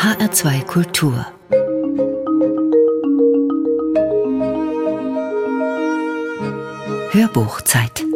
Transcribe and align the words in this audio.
HR2 0.00 0.64
Kultur 0.64 1.26
Hörbuchzeit 7.10 8.06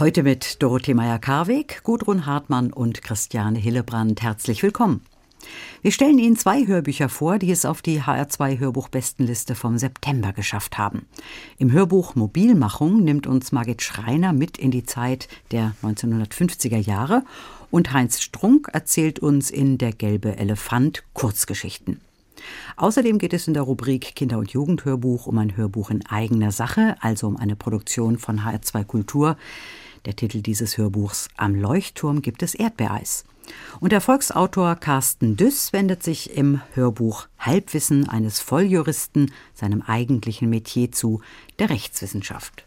Heute 0.00 0.24
mit 0.24 0.60
Dorothee 0.60 0.94
Meyer-Karweg, 0.94 1.84
Gudrun 1.84 2.26
Hartmann 2.26 2.72
und 2.72 3.02
Christiane 3.02 3.60
Hillebrand. 3.60 4.20
Herzlich 4.20 4.64
willkommen. 4.64 5.04
Wir 5.82 5.92
stellen 5.92 6.18
Ihnen 6.18 6.36
zwei 6.36 6.66
Hörbücher 6.66 7.08
vor, 7.08 7.38
die 7.38 7.50
es 7.50 7.64
auf 7.64 7.82
die 7.82 8.02
HR2 8.02 8.58
Hörbuchbestenliste 8.58 9.54
vom 9.54 9.78
September 9.78 10.32
geschafft 10.32 10.78
haben. 10.78 11.06
Im 11.58 11.70
Hörbuch 11.70 12.14
Mobilmachung 12.14 13.04
nimmt 13.04 13.26
uns 13.26 13.52
Margit 13.52 13.82
Schreiner 13.82 14.32
mit 14.32 14.58
in 14.58 14.70
die 14.70 14.84
Zeit 14.84 15.28
der 15.52 15.74
1950er 15.82 16.78
Jahre 16.78 17.24
und 17.70 17.92
Heinz 17.92 18.20
Strunk 18.20 18.68
erzählt 18.72 19.18
uns 19.18 19.50
in 19.50 19.78
Der 19.78 19.92
gelbe 19.92 20.36
Elefant 20.36 21.04
Kurzgeschichten. 21.12 22.00
Außerdem 22.76 23.18
geht 23.18 23.32
es 23.32 23.48
in 23.48 23.54
der 23.54 23.62
Rubrik 23.62 24.14
Kinder- 24.14 24.38
und 24.38 24.50
Jugendhörbuch 24.50 25.26
um 25.26 25.38
ein 25.38 25.56
Hörbuch 25.56 25.90
in 25.90 26.04
eigener 26.06 26.52
Sache, 26.52 26.96
also 27.00 27.26
um 27.26 27.36
eine 27.36 27.56
Produktion 27.56 28.18
von 28.18 28.40
HR2 28.40 28.84
Kultur. 28.84 29.36
Der 30.04 30.16
Titel 30.16 30.40
dieses 30.40 30.78
Hörbuchs 30.78 31.28
Am 31.36 31.54
Leuchtturm 31.54 32.22
gibt 32.22 32.42
es 32.42 32.54
Erdbeereis. 32.54 33.24
Und 33.80 33.92
der 33.92 34.00
Volksautor 34.00 34.76
Carsten 34.76 35.36
Düss 35.36 35.72
wendet 35.72 36.02
sich 36.02 36.36
im 36.36 36.60
Hörbuch 36.74 37.26
Halbwissen 37.38 38.08
eines 38.08 38.40
Volljuristen 38.40 39.32
seinem 39.54 39.82
eigentlichen 39.82 40.48
Metier 40.50 40.92
zu, 40.92 41.20
der 41.58 41.70
Rechtswissenschaft. 41.70 42.64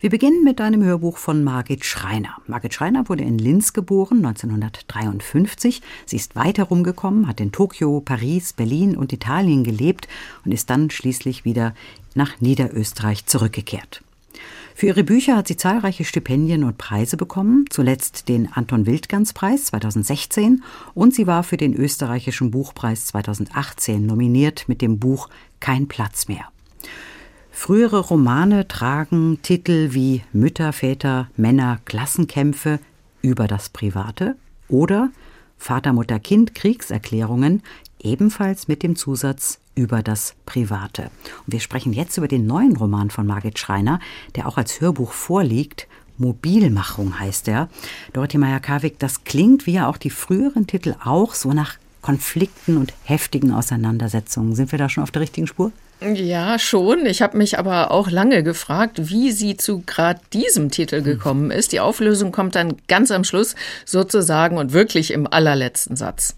Wir 0.00 0.10
beginnen 0.10 0.44
mit 0.44 0.60
einem 0.60 0.84
Hörbuch 0.84 1.16
von 1.16 1.42
Margit 1.42 1.84
Schreiner. 1.84 2.36
Margit 2.46 2.74
Schreiner 2.74 3.08
wurde 3.08 3.24
in 3.24 3.38
Linz 3.38 3.72
geboren, 3.72 4.18
1953. 4.18 5.82
Sie 6.06 6.16
ist 6.16 6.36
weiter 6.36 6.64
rumgekommen, 6.64 7.26
hat 7.26 7.40
in 7.40 7.52
Tokio, 7.52 8.00
Paris, 8.00 8.52
Berlin 8.52 8.96
und 8.96 9.12
Italien 9.12 9.64
gelebt 9.64 10.08
und 10.44 10.52
ist 10.52 10.70
dann 10.70 10.90
schließlich 10.90 11.44
wieder 11.44 11.74
nach 12.14 12.40
Niederösterreich 12.40 13.26
zurückgekehrt. 13.26 14.02
Für 14.78 14.86
ihre 14.86 15.02
Bücher 15.02 15.36
hat 15.36 15.48
sie 15.48 15.56
zahlreiche 15.56 16.04
Stipendien 16.04 16.62
und 16.62 16.78
Preise 16.78 17.16
bekommen, 17.16 17.64
zuletzt 17.68 18.28
den 18.28 18.52
Anton 18.52 18.86
Wildgans 18.86 19.32
Preis 19.32 19.64
2016 19.64 20.62
und 20.94 21.12
sie 21.12 21.26
war 21.26 21.42
für 21.42 21.56
den 21.56 21.74
österreichischen 21.74 22.52
Buchpreis 22.52 23.06
2018 23.06 24.06
nominiert 24.06 24.68
mit 24.68 24.80
dem 24.80 25.00
Buch 25.00 25.30
Kein 25.58 25.88
Platz 25.88 26.28
mehr. 26.28 26.44
Frühere 27.50 27.98
Romane 27.98 28.68
tragen 28.68 29.42
Titel 29.42 29.94
wie 29.94 30.22
Mütter, 30.32 30.72
Väter, 30.72 31.28
Männer, 31.36 31.80
Klassenkämpfe 31.84 32.78
über 33.20 33.48
das 33.48 33.70
Private 33.70 34.36
oder 34.68 35.10
Vater, 35.56 35.92
Mutter, 35.92 36.20
Kind, 36.20 36.54
Kriegserklärungen, 36.54 37.64
ebenfalls 37.98 38.68
mit 38.68 38.84
dem 38.84 38.94
Zusatz 38.94 39.58
über 39.78 40.02
das 40.02 40.34
Private. 40.44 41.02
Und 41.46 41.52
wir 41.52 41.60
sprechen 41.60 41.92
jetzt 41.92 42.18
über 42.18 42.26
den 42.26 42.46
neuen 42.46 42.76
Roman 42.76 43.10
von 43.10 43.26
Margit 43.26 43.60
Schreiner, 43.60 44.00
der 44.34 44.48
auch 44.48 44.56
als 44.56 44.80
Hörbuch 44.80 45.12
vorliegt. 45.12 45.86
Mobilmachung 46.16 47.20
heißt 47.20 47.46
er. 47.46 47.68
Dorothee 48.12 48.38
Meyer-Karwig, 48.38 48.98
das 48.98 49.22
klingt 49.22 49.66
wie 49.66 49.74
ja 49.74 49.88
auch 49.88 49.96
die 49.96 50.10
früheren 50.10 50.66
Titel 50.66 50.96
auch 51.04 51.34
so 51.34 51.52
nach 51.52 51.76
Konflikten 52.02 52.76
und 52.76 52.92
heftigen 53.04 53.52
Auseinandersetzungen. 53.52 54.56
Sind 54.56 54.72
wir 54.72 54.78
da 54.80 54.88
schon 54.88 55.04
auf 55.04 55.12
der 55.12 55.22
richtigen 55.22 55.46
Spur? 55.46 55.70
Ja, 56.00 56.58
schon. 56.58 57.06
Ich 57.06 57.22
habe 57.22 57.38
mich 57.38 57.58
aber 57.58 57.92
auch 57.92 58.10
lange 58.10 58.42
gefragt, 58.42 59.10
wie 59.10 59.30
sie 59.30 59.56
zu 59.56 59.82
gerade 59.86 60.20
diesem 60.32 60.70
Titel 60.70 61.02
gekommen 61.02 61.52
ist. 61.52 61.72
Die 61.72 61.80
Auflösung 61.80 62.32
kommt 62.32 62.56
dann 62.56 62.76
ganz 62.88 63.12
am 63.12 63.22
Schluss 63.22 63.54
sozusagen 63.84 64.58
und 64.58 64.72
wirklich 64.72 65.12
im 65.12 65.26
allerletzten 65.32 65.96
Satz. 65.96 66.34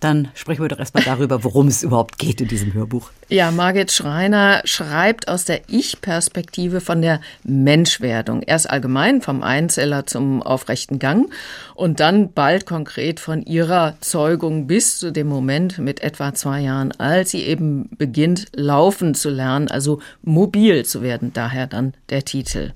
Dann 0.00 0.28
sprechen 0.34 0.62
wir 0.62 0.68
doch 0.68 0.78
erstmal 0.78 1.04
darüber, 1.04 1.44
worum 1.44 1.68
es 1.68 1.82
überhaupt 1.82 2.18
geht 2.18 2.40
in 2.40 2.48
diesem 2.48 2.72
Hörbuch. 2.72 3.10
Ja, 3.28 3.50
Margit 3.50 3.92
Schreiner 3.92 4.62
schreibt 4.64 5.28
aus 5.28 5.44
der 5.44 5.60
Ich-Perspektive 5.68 6.80
von 6.80 7.02
der 7.02 7.20
Menschwerdung. 7.44 8.42
Erst 8.42 8.70
allgemein 8.70 9.20
vom 9.20 9.42
Einzeller 9.42 10.06
zum 10.06 10.42
aufrechten 10.42 10.98
Gang 10.98 11.30
und 11.74 12.00
dann 12.00 12.32
bald 12.32 12.66
konkret 12.66 13.20
von 13.20 13.42
ihrer 13.42 13.96
Zeugung 14.00 14.66
bis 14.66 14.98
zu 14.98 15.12
dem 15.12 15.28
Moment 15.28 15.78
mit 15.78 16.02
etwa 16.02 16.32
zwei 16.34 16.60
Jahren, 16.60 16.92
als 16.92 17.30
sie 17.30 17.42
eben 17.42 17.90
beginnt, 17.98 18.46
laufen 18.54 19.14
zu 19.14 19.28
lernen, 19.28 19.68
also 19.68 20.00
mobil 20.22 20.84
zu 20.84 21.02
werden. 21.02 21.32
Daher 21.34 21.66
dann 21.66 21.94
der 22.08 22.24
Titel. 22.24 22.72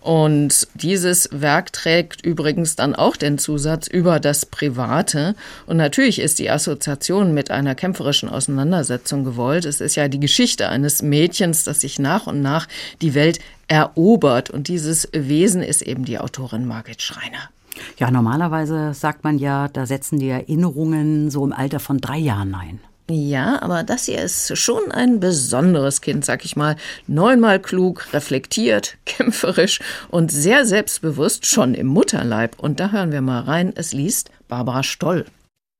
Und 0.00 0.66
dieses 0.74 1.28
Werk 1.30 1.72
trägt 1.72 2.24
übrigens 2.24 2.74
dann 2.74 2.94
auch 2.94 3.16
den 3.16 3.38
Zusatz 3.38 3.86
über 3.86 4.18
das 4.18 4.46
Private. 4.46 5.34
Und 5.66 5.76
natürlich 5.76 6.20
ist 6.20 6.38
die 6.38 6.50
Assoziation 6.50 7.34
mit 7.34 7.50
einer 7.50 7.74
kämpferischen 7.74 8.28
Auseinandersetzung 8.28 9.24
gewollt. 9.24 9.66
Es 9.66 9.80
ist 9.80 9.96
ja 9.96 10.08
die 10.08 10.20
Geschichte 10.20 10.68
eines 10.68 11.02
Mädchens, 11.02 11.64
das 11.64 11.80
sich 11.80 11.98
nach 11.98 12.26
und 12.26 12.40
nach 12.40 12.66
die 13.02 13.14
Welt 13.14 13.40
erobert. 13.68 14.48
Und 14.48 14.68
dieses 14.68 15.08
Wesen 15.12 15.62
ist 15.62 15.82
eben 15.82 16.04
die 16.04 16.18
Autorin 16.18 16.66
Margit 16.66 17.02
Schreiner. 17.02 17.50
Ja, 17.98 18.10
normalerweise 18.10 18.94
sagt 18.94 19.24
man 19.24 19.38
ja, 19.38 19.68
da 19.68 19.86
setzen 19.86 20.18
die 20.18 20.28
Erinnerungen 20.28 21.30
so 21.30 21.44
im 21.44 21.52
Alter 21.52 21.80
von 21.80 21.98
drei 21.98 22.18
Jahren 22.18 22.54
ein. 22.54 22.80
Ja, 23.10 23.60
aber 23.60 23.82
das 23.82 24.04
hier 24.04 24.22
ist 24.22 24.56
schon 24.56 24.92
ein 24.92 25.18
besonderes 25.18 26.00
Kind, 26.00 26.24
sag 26.24 26.44
ich 26.44 26.54
mal. 26.54 26.76
Neunmal 27.08 27.60
klug, 27.60 28.06
reflektiert, 28.12 28.98
kämpferisch 29.04 29.80
und 30.10 30.30
sehr 30.30 30.64
selbstbewusst 30.64 31.44
schon 31.44 31.74
im 31.74 31.88
Mutterleib. 31.88 32.58
Und 32.60 32.78
da 32.78 32.92
hören 32.92 33.10
wir 33.10 33.20
mal 33.20 33.40
rein. 33.40 33.72
Es 33.74 33.92
liest 33.92 34.30
Barbara 34.46 34.84
Stoll. 34.84 35.26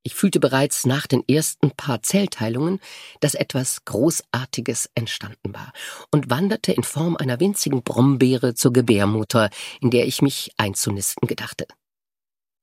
Ich 0.03 0.15
fühlte 0.15 0.41
bereits 0.41 0.87
nach 0.87 1.07
den 1.07 1.23
ersten 1.29 1.71
paar 1.71 2.03
Zellteilungen, 2.03 2.81
dass 3.21 3.35
etwas 3.35 3.85
Großartiges 3.85 4.89
entstanden 4.95 5.55
war 5.55 5.73
und 6.11 6.31
wanderte 6.31 6.73
in 6.73 6.83
Form 6.83 7.17
einer 7.17 7.39
winzigen 7.39 7.83
Brombeere 7.83 8.55
zur 8.55 8.73
Gebärmutter, 8.73 9.51
in 9.81 9.91
der 9.91 10.07
ich 10.07 10.23
mich 10.23 10.53
einzunisten 10.57 11.29
gedachte. 11.29 11.67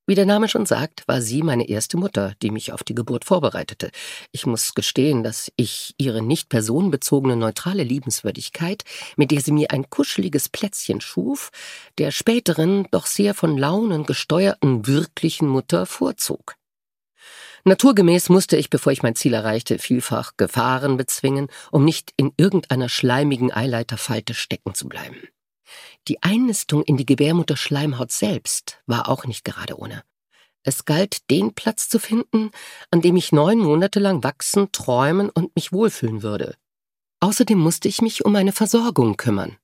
Wie 0.10 0.16
der 0.16 0.26
Name 0.26 0.48
schon 0.48 0.66
sagt, 0.66 1.06
war 1.10 1.22
sie 1.22 1.44
meine 1.44 1.68
erste 1.68 1.98
Mutter, 1.98 2.34
die 2.42 2.50
mich 2.50 2.72
auf 2.72 2.82
die 2.82 2.96
Geburt 2.96 3.26
vorbereitete. 3.26 3.92
Ich 4.32 4.46
muss 4.46 4.74
gestehen, 4.74 5.22
dass 5.22 5.52
ich 5.58 5.96
ihre 5.98 6.22
nicht 6.22 6.48
personenbezogene 6.48 7.36
neutrale 7.36 7.84
Liebenswürdigkeit, 7.84 8.86
mit 9.18 9.32
der 9.32 9.42
sie 9.42 9.52
mir 9.52 9.72
ein 9.72 9.90
kuscheliges 9.90 10.48
Plätzchen 10.48 11.02
schuf, 11.02 11.52
der 11.98 12.12
späteren, 12.12 12.88
doch 12.92 13.06
sehr 13.06 13.34
von 13.34 13.58
Launen 13.58 14.06
gesteuerten 14.06 14.88
wirklichen 14.88 15.50
Mutter 15.50 15.86
vorzog. 15.86 16.56
Naturgemäß 17.66 18.30
musste 18.30 18.56
ich, 18.56 18.70
bevor 18.70 18.94
ich 18.94 19.04
mein 19.04 19.16
Ziel 19.16 19.34
erreichte, 19.34 19.78
vielfach 19.78 20.38
Gefahren 20.38 20.96
bezwingen, 20.96 21.50
um 21.70 21.84
nicht 21.84 22.14
in 22.16 22.32
irgendeiner 22.38 22.88
schleimigen 22.88 23.52
Eileiterfalte 23.52 24.34
stecken 24.34 24.74
zu 24.74 24.88
bleiben. 24.88 25.18
Die 26.08 26.22
Einnistung 26.24 26.84
in 26.84 26.98
die 26.98 27.06
Gebärmutterschleimhaut 27.06 28.12
selbst 28.12 28.82
war 28.86 29.10
auch 29.10 29.26
nicht 29.26 29.44
gerade 29.44 29.78
ohne. 29.78 30.04
Es 30.64 30.86
galt, 30.86 31.30
den 31.30 31.54
Platz 31.54 31.88
zu 31.88 32.00
finden, 32.00 32.52
an 32.92 33.02
dem 33.02 33.16
ich 33.16 33.32
neun 33.32 33.60
Monate 33.60 34.00
lang 34.00 34.24
wachsen, 34.24 34.72
träumen 34.72 35.30
und 35.30 35.56
mich 35.56 35.72
wohlfühlen 35.72 36.24
würde. 36.24 36.56
Außerdem 37.20 37.58
musste 37.58 37.88
ich 37.88 38.02
mich 38.02 38.26
um 38.26 38.34
meine 38.34 38.52
Versorgung 38.52 39.18
kümmern. 39.18 39.58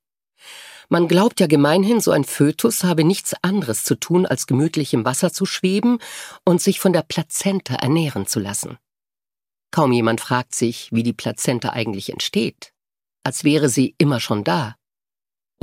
Man 0.89 1.07
glaubt 1.07 1.39
ja 1.39 1.47
gemeinhin, 1.47 2.01
so 2.01 2.11
ein 2.11 2.23
Fötus 2.23 2.83
habe 2.83 3.03
nichts 3.03 3.33
anderes 3.41 3.83
zu 3.83 3.95
tun, 3.95 4.25
als 4.25 4.47
gemütlich 4.47 4.93
im 4.93 5.05
Wasser 5.05 5.31
zu 5.31 5.45
schweben 5.45 5.99
und 6.45 6.61
sich 6.61 6.79
von 6.79 6.93
der 6.93 7.03
Plazenta 7.03 7.75
ernähren 7.75 8.25
zu 8.25 8.39
lassen. 8.39 8.77
Kaum 9.71 9.91
jemand 9.91 10.21
fragt 10.21 10.53
sich, 10.53 10.89
wie 10.91 11.03
die 11.03 11.13
Plazenta 11.13 11.69
eigentlich 11.69 12.11
entsteht, 12.11 12.73
als 13.23 13.43
wäre 13.43 13.69
sie 13.69 13.95
immer 13.97 14.19
schon 14.19 14.43
da 14.43 14.75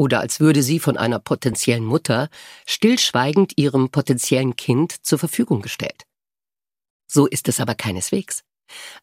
oder 0.01 0.21
als 0.21 0.41
würde 0.41 0.63
sie 0.63 0.81
von 0.81 0.97
einer 0.97 1.19
potenziellen 1.19 1.85
Mutter 1.85 2.31
stillschweigend 2.65 3.59
ihrem 3.59 3.91
potenziellen 3.91 4.57
Kind 4.57 5.05
zur 5.05 5.19
Verfügung 5.19 5.61
gestellt. 5.61 6.07
So 7.07 7.27
ist 7.27 7.49
es 7.49 7.61
aber 7.61 7.75
keineswegs. 7.75 8.43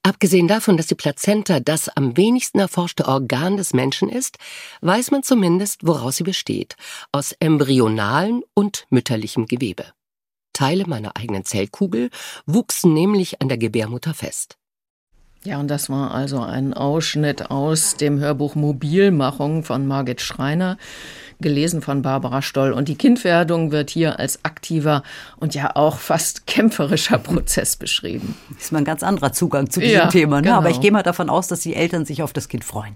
Abgesehen 0.01 0.47
davon, 0.47 0.75
dass 0.75 0.87
die 0.87 0.95
Plazenta 0.95 1.59
das 1.59 1.87
am 1.87 2.17
wenigsten 2.17 2.57
erforschte 2.57 3.07
Organ 3.07 3.57
des 3.57 3.73
Menschen 3.73 4.09
ist, 4.09 4.37
weiß 4.81 5.11
man 5.11 5.21
zumindest, 5.21 5.85
woraus 5.85 6.17
sie 6.17 6.23
besteht, 6.23 6.75
aus 7.11 7.33
embryonalen 7.33 8.41
und 8.55 8.87
mütterlichem 8.89 9.45
Gewebe. 9.45 9.93
Teile 10.51 10.87
meiner 10.87 11.15
eigenen 11.15 11.45
Zellkugel 11.45 12.09
wuchsen 12.47 12.95
nämlich 12.95 13.39
an 13.39 13.49
der 13.49 13.59
Gebärmutter 13.59 14.15
fest. 14.15 14.57
Ja, 15.47 15.61
und 15.61 15.69
das 15.69 15.89
war 15.89 16.13
also 16.13 16.41
ein 16.41 16.73
Ausschnitt 16.73 17.51
aus 17.51 17.95
dem 17.95 18.19
Hörbuch 18.19 18.55
Mobilmachung 18.55 19.63
von 19.63 19.87
Margit 19.87 20.19
Schreiner, 20.19 20.77
gelesen 21.39 21.81
von 21.81 22.01
Barbara 22.01 22.41
Stoll. 22.41 22.71
Und 22.71 22.87
die 22.87 22.95
Kindwerdung 22.95 23.71
wird 23.71 23.89
hier 23.89 24.19
als 24.19 24.43
aktiver 24.43 25.03
und 25.37 25.55
ja 25.55 25.75
auch 25.75 25.99
fast 25.99 26.47
kämpferischer 26.47 27.17
Prozess 27.17 27.75
beschrieben. 27.75 28.35
Das 28.49 28.65
ist 28.65 28.71
mal 28.71 28.79
ein 28.79 28.85
ganz 28.85 29.03
anderer 29.03 29.31
Zugang 29.33 29.69
zu 29.69 29.79
diesem 29.79 29.95
ja, 29.95 30.07
Thema. 30.07 30.37
Ne? 30.37 30.43
Genau. 30.43 30.57
Aber 30.57 30.69
ich 30.69 30.81
gehe 30.81 30.91
mal 30.91 31.03
davon 31.03 31.29
aus, 31.29 31.47
dass 31.47 31.61
die 31.61 31.75
Eltern 31.75 32.05
sich 32.05 32.23
auf 32.23 32.33
das 32.33 32.49
Kind 32.49 32.63
freuen. 32.63 32.95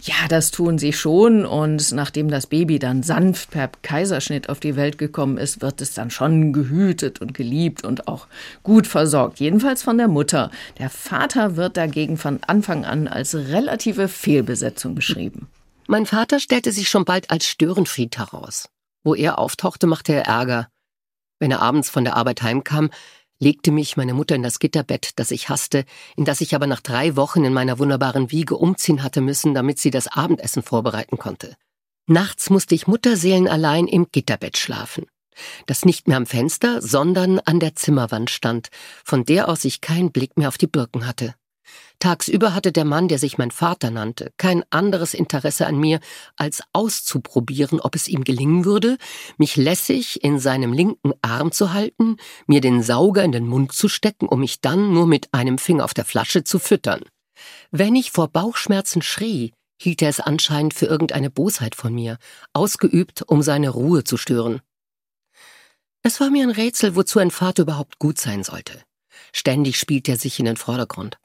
Ja, 0.00 0.14
das 0.28 0.50
tun 0.50 0.78
sie 0.78 0.92
schon. 0.92 1.44
Und 1.44 1.92
nachdem 1.92 2.30
das 2.30 2.46
Baby 2.46 2.78
dann 2.78 3.02
sanft 3.02 3.50
per 3.50 3.70
Kaiserschnitt 3.82 4.48
auf 4.48 4.60
die 4.60 4.76
Welt 4.76 4.98
gekommen 4.98 5.38
ist, 5.38 5.62
wird 5.62 5.80
es 5.80 5.94
dann 5.94 6.10
schon 6.10 6.52
gehütet 6.52 7.20
und 7.20 7.34
geliebt 7.34 7.84
und 7.84 8.08
auch 8.08 8.26
gut 8.62 8.86
versorgt. 8.86 9.40
Jedenfalls 9.40 9.82
von 9.82 9.98
der 9.98 10.08
Mutter. 10.08 10.50
Der 10.78 10.90
Vater 10.90 11.56
wird 11.56 11.76
dagegen 11.76 12.16
von 12.16 12.40
Anfang 12.46 12.84
an 12.84 13.08
als 13.08 13.34
relative 13.34 14.08
Fehlbesetzung 14.08 14.94
beschrieben. 14.94 15.48
Mein 15.86 16.06
Vater 16.06 16.40
stellte 16.40 16.72
sich 16.72 16.88
schon 16.88 17.04
bald 17.04 17.30
als 17.30 17.46
Störenfried 17.46 18.16
heraus. 18.18 18.68
Wo 19.04 19.14
er 19.14 19.38
auftauchte, 19.38 19.86
machte 19.86 20.12
er 20.12 20.26
Ärger. 20.26 20.68
Wenn 21.40 21.50
er 21.50 21.60
abends 21.60 21.90
von 21.90 22.04
der 22.04 22.16
Arbeit 22.16 22.42
heimkam, 22.42 22.90
legte 23.40 23.72
mich 23.72 23.96
meine 23.96 24.14
Mutter 24.14 24.36
in 24.36 24.44
das 24.44 24.60
Gitterbett, 24.60 25.18
das 25.18 25.32
ich 25.32 25.48
hasste, 25.48 25.84
in 26.16 26.24
das 26.24 26.40
ich 26.40 26.54
aber 26.54 26.68
nach 26.68 26.80
drei 26.80 27.16
Wochen 27.16 27.44
in 27.44 27.52
meiner 27.52 27.80
wunderbaren 27.80 28.30
Wiege 28.30 28.56
umziehen 28.56 29.02
hatte 29.02 29.20
müssen, 29.20 29.52
damit 29.52 29.80
sie 29.80 29.90
das 29.90 30.06
Abendessen 30.06 30.62
vorbereiten 30.62 31.18
konnte. 31.18 31.56
Nachts 32.06 32.50
musste 32.50 32.76
ich 32.76 32.86
mutterseelenallein 32.86 33.88
im 33.88 34.06
Gitterbett 34.12 34.58
schlafen, 34.58 35.06
das 35.66 35.84
nicht 35.84 36.06
mehr 36.06 36.16
am 36.16 36.26
Fenster, 36.26 36.80
sondern 36.80 37.40
an 37.40 37.58
der 37.58 37.74
Zimmerwand 37.74 38.30
stand, 38.30 38.68
von 39.04 39.24
der 39.24 39.48
aus 39.48 39.64
ich 39.64 39.80
keinen 39.80 40.12
Blick 40.12 40.36
mehr 40.36 40.48
auf 40.48 40.58
die 40.58 40.68
Birken 40.68 41.06
hatte. 41.06 41.34
Tagsüber 42.02 42.52
hatte 42.52 42.72
der 42.72 42.84
Mann, 42.84 43.06
der 43.06 43.20
sich 43.20 43.38
mein 43.38 43.52
Vater 43.52 43.92
nannte, 43.92 44.32
kein 44.36 44.64
anderes 44.70 45.14
Interesse 45.14 45.68
an 45.68 45.78
mir, 45.78 46.00
als 46.34 46.64
auszuprobieren, 46.72 47.78
ob 47.78 47.94
es 47.94 48.08
ihm 48.08 48.24
gelingen 48.24 48.64
würde, 48.64 48.98
mich 49.38 49.54
lässig 49.54 50.24
in 50.24 50.40
seinem 50.40 50.72
linken 50.72 51.12
Arm 51.22 51.52
zu 51.52 51.72
halten, 51.72 52.16
mir 52.48 52.60
den 52.60 52.82
Sauger 52.82 53.22
in 53.22 53.30
den 53.30 53.46
Mund 53.46 53.70
zu 53.70 53.88
stecken, 53.88 54.26
um 54.26 54.40
mich 54.40 54.60
dann 54.60 54.92
nur 54.92 55.06
mit 55.06 55.32
einem 55.32 55.58
Finger 55.58 55.84
auf 55.84 55.94
der 55.94 56.04
Flasche 56.04 56.42
zu 56.42 56.58
füttern. 56.58 57.04
Wenn 57.70 57.94
ich 57.94 58.10
vor 58.10 58.26
Bauchschmerzen 58.26 59.00
schrie, 59.00 59.52
hielt 59.80 60.02
er 60.02 60.08
es 60.08 60.18
anscheinend 60.18 60.74
für 60.74 60.86
irgendeine 60.86 61.30
Bosheit 61.30 61.76
von 61.76 61.94
mir, 61.94 62.18
ausgeübt, 62.52 63.22
um 63.28 63.42
seine 63.42 63.70
Ruhe 63.70 64.02
zu 64.02 64.16
stören. 64.16 64.60
Es 66.02 66.18
war 66.18 66.30
mir 66.30 66.42
ein 66.42 66.50
Rätsel, 66.50 66.96
wozu 66.96 67.20
ein 67.20 67.30
Vater 67.30 67.62
überhaupt 67.62 68.00
gut 68.00 68.18
sein 68.18 68.42
sollte. 68.42 68.82
Ständig 69.32 69.78
spielt 69.78 70.08
er 70.08 70.16
sich 70.16 70.40
in 70.40 70.46
den 70.46 70.56
Vordergrund. 70.56 71.21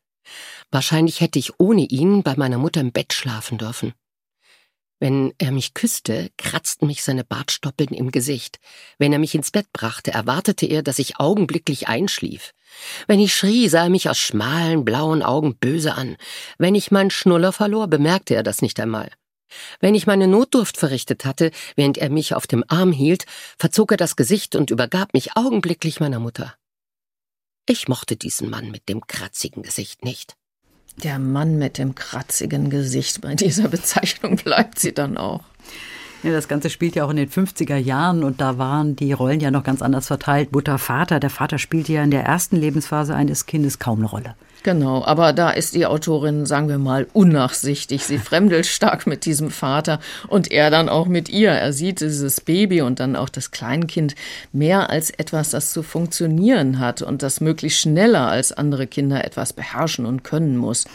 Wahrscheinlich 0.71 1.21
hätte 1.21 1.39
ich 1.39 1.59
ohne 1.59 1.83
ihn 1.83 2.23
bei 2.23 2.35
meiner 2.35 2.57
Mutter 2.57 2.81
im 2.81 2.91
Bett 2.91 3.13
schlafen 3.13 3.57
dürfen. 3.57 3.93
Wenn 4.99 5.33
er 5.37 5.51
mich 5.51 5.75
küsste, 5.75 6.31
kratzten 6.37 6.87
mich 6.87 7.03
seine 7.03 7.23
Bartstoppeln 7.23 7.93
im 7.93 8.09
Gesicht. 8.09 8.59
Wenn 8.97 9.13
er 9.13 9.19
mich 9.19 9.35
ins 9.35 9.51
Bett 9.51 9.71
brachte, 9.71 10.11
erwartete 10.11 10.65
er, 10.65 10.81
dass 10.81 10.97
ich 10.97 11.19
augenblicklich 11.19 11.87
einschlief. 11.87 12.53
Wenn 13.05 13.19
ich 13.19 13.35
schrie, 13.35 13.69
sah 13.69 13.83
er 13.83 13.89
mich 13.89 14.09
aus 14.09 14.17
schmalen, 14.17 14.85
blauen 14.85 15.21
Augen 15.21 15.55
böse 15.55 15.93
an. 15.93 16.17
Wenn 16.57 16.73
ich 16.73 16.89
meinen 16.89 17.11
Schnuller 17.11 17.53
verlor, 17.53 17.87
bemerkte 17.87 18.33
er 18.33 18.43
das 18.43 18.63
nicht 18.63 18.79
einmal. 18.79 19.11
Wenn 19.79 19.95
ich 19.95 20.07
meine 20.07 20.27
Notdurft 20.27 20.77
verrichtet 20.77 21.25
hatte, 21.25 21.51
während 21.75 21.99
er 21.99 22.09
mich 22.09 22.33
auf 22.33 22.47
dem 22.47 22.63
Arm 22.67 22.91
hielt, 22.91 23.25
verzog 23.57 23.91
er 23.91 23.97
das 23.97 24.15
Gesicht 24.15 24.55
und 24.55 24.71
übergab 24.71 25.13
mich 25.13 25.37
augenblicklich 25.37 25.99
meiner 25.99 26.19
Mutter. 26.19 26.55
Ich 27.69 27.89
mochte 27.89 28.15
diesen 28.15 28.49
Mann 28.49 28.71
mit 28.71 28.87
dem 28.87 29.05
kratzigen 29.05 29.61
Gesicht 29.61 30.05
nicht. 30.05 30.37
Der 31.03 31.19
Mann 31.19 31.57
mit 31.57 31.77
dem 31.77 31.95
kratzigen 31.95 32.69
Gesicht, 32.69 33.19
bei 33.19 33.35
dieser 33.35 33.67
Bezeichnung 33.67 34.37
bleibt 34.37 34.79
sie 34.79 34.93
dann 34.93 35.17
auch. 35.17 35.43
Ja, 36.23 36.31
das 36.31 36.47
Ganze 36.47 36.69
spielt 36.69 36.95
ja 36.95 37.03
auch 37.03 37.09
in 37.09 37.17
den 37.17 37.29
50er 37.29 37.75
Jahren 37.75 38.23
und 38.23 38.39
da 38.39 38.57
waren 38.57 38.95
die 38.95 39.11
Rollen 39.11 39.41
ja 39.41 39.51
noch 39.51 39.63
ganz 39.63 39.81
anders 39.81 40.07
verteilt. 40.07 40.53
Mutter, 40.53 40.77
Vater. 40.77 41.19
Der 41.19 41.29
Vater 41.29 41.59
spielte 41.59 41.91
ja 41.91 42.03
in 42.03 42.09
der 42.09 42.23
ersten 42.23 42.55
Lebensphase 42.55 43.13
eines 43.13 43.45
Kindes 43.45 43.79
kaum 43.79 43.99
eine 43.99 44.07
Rolle. 44.07 44.35
Genau, 44.63 45.03
aber 45.05 45.33
da 45.33 45.51
ist 45.51 45.75
die 45.75 45.85
Autorin, 45.85 46.45
sagen 46.45 46.67
wir 46.67 46.77
mal, 46.77 47.07
unnachsichtig. 47.13 48.03
Sie 48.03 48.17
fremdelt 48.17 48.65
stark 48.65 49.07
mit 49.07 49.25
diesem 49.25 49.49
Vater 49.49 49.99
und 50.27 50.51
er 50.51 50.69
dann 50.69 50.89
auch 50.89 51.07
mit 51.07 51.29
ihr. 51.29 51.51
Er 51.51 51.71
sieht 51.71 52.01
dieses 52.01 52.41
Baby 52.41 52.81
und 52.81 52.99
dann 52.99 53.15
auch 53.15 53.29
das 53.29 53.51
Kleinkind 53.51 54.15
mehr 54.51 54.89
als 54.89 55.09
etwas, 55.09 55.51
das 55.51 55.71
zu 55.71 55.83
funktionieren 55.83 56.79
hat 56.79 57.01
und 57.01 57.23
das 57.23 57.39
möglichst 57.39 57.79
schneller 57.79 58.27
als 58.27 58.51
andere 58.51 58.87
Kinder 58.87 59.23
etwas 59.23 59.53
beherrschen 59.53 60.05
und 60.05 60.23
können 60.23 60.57
muss. 60.57 60.85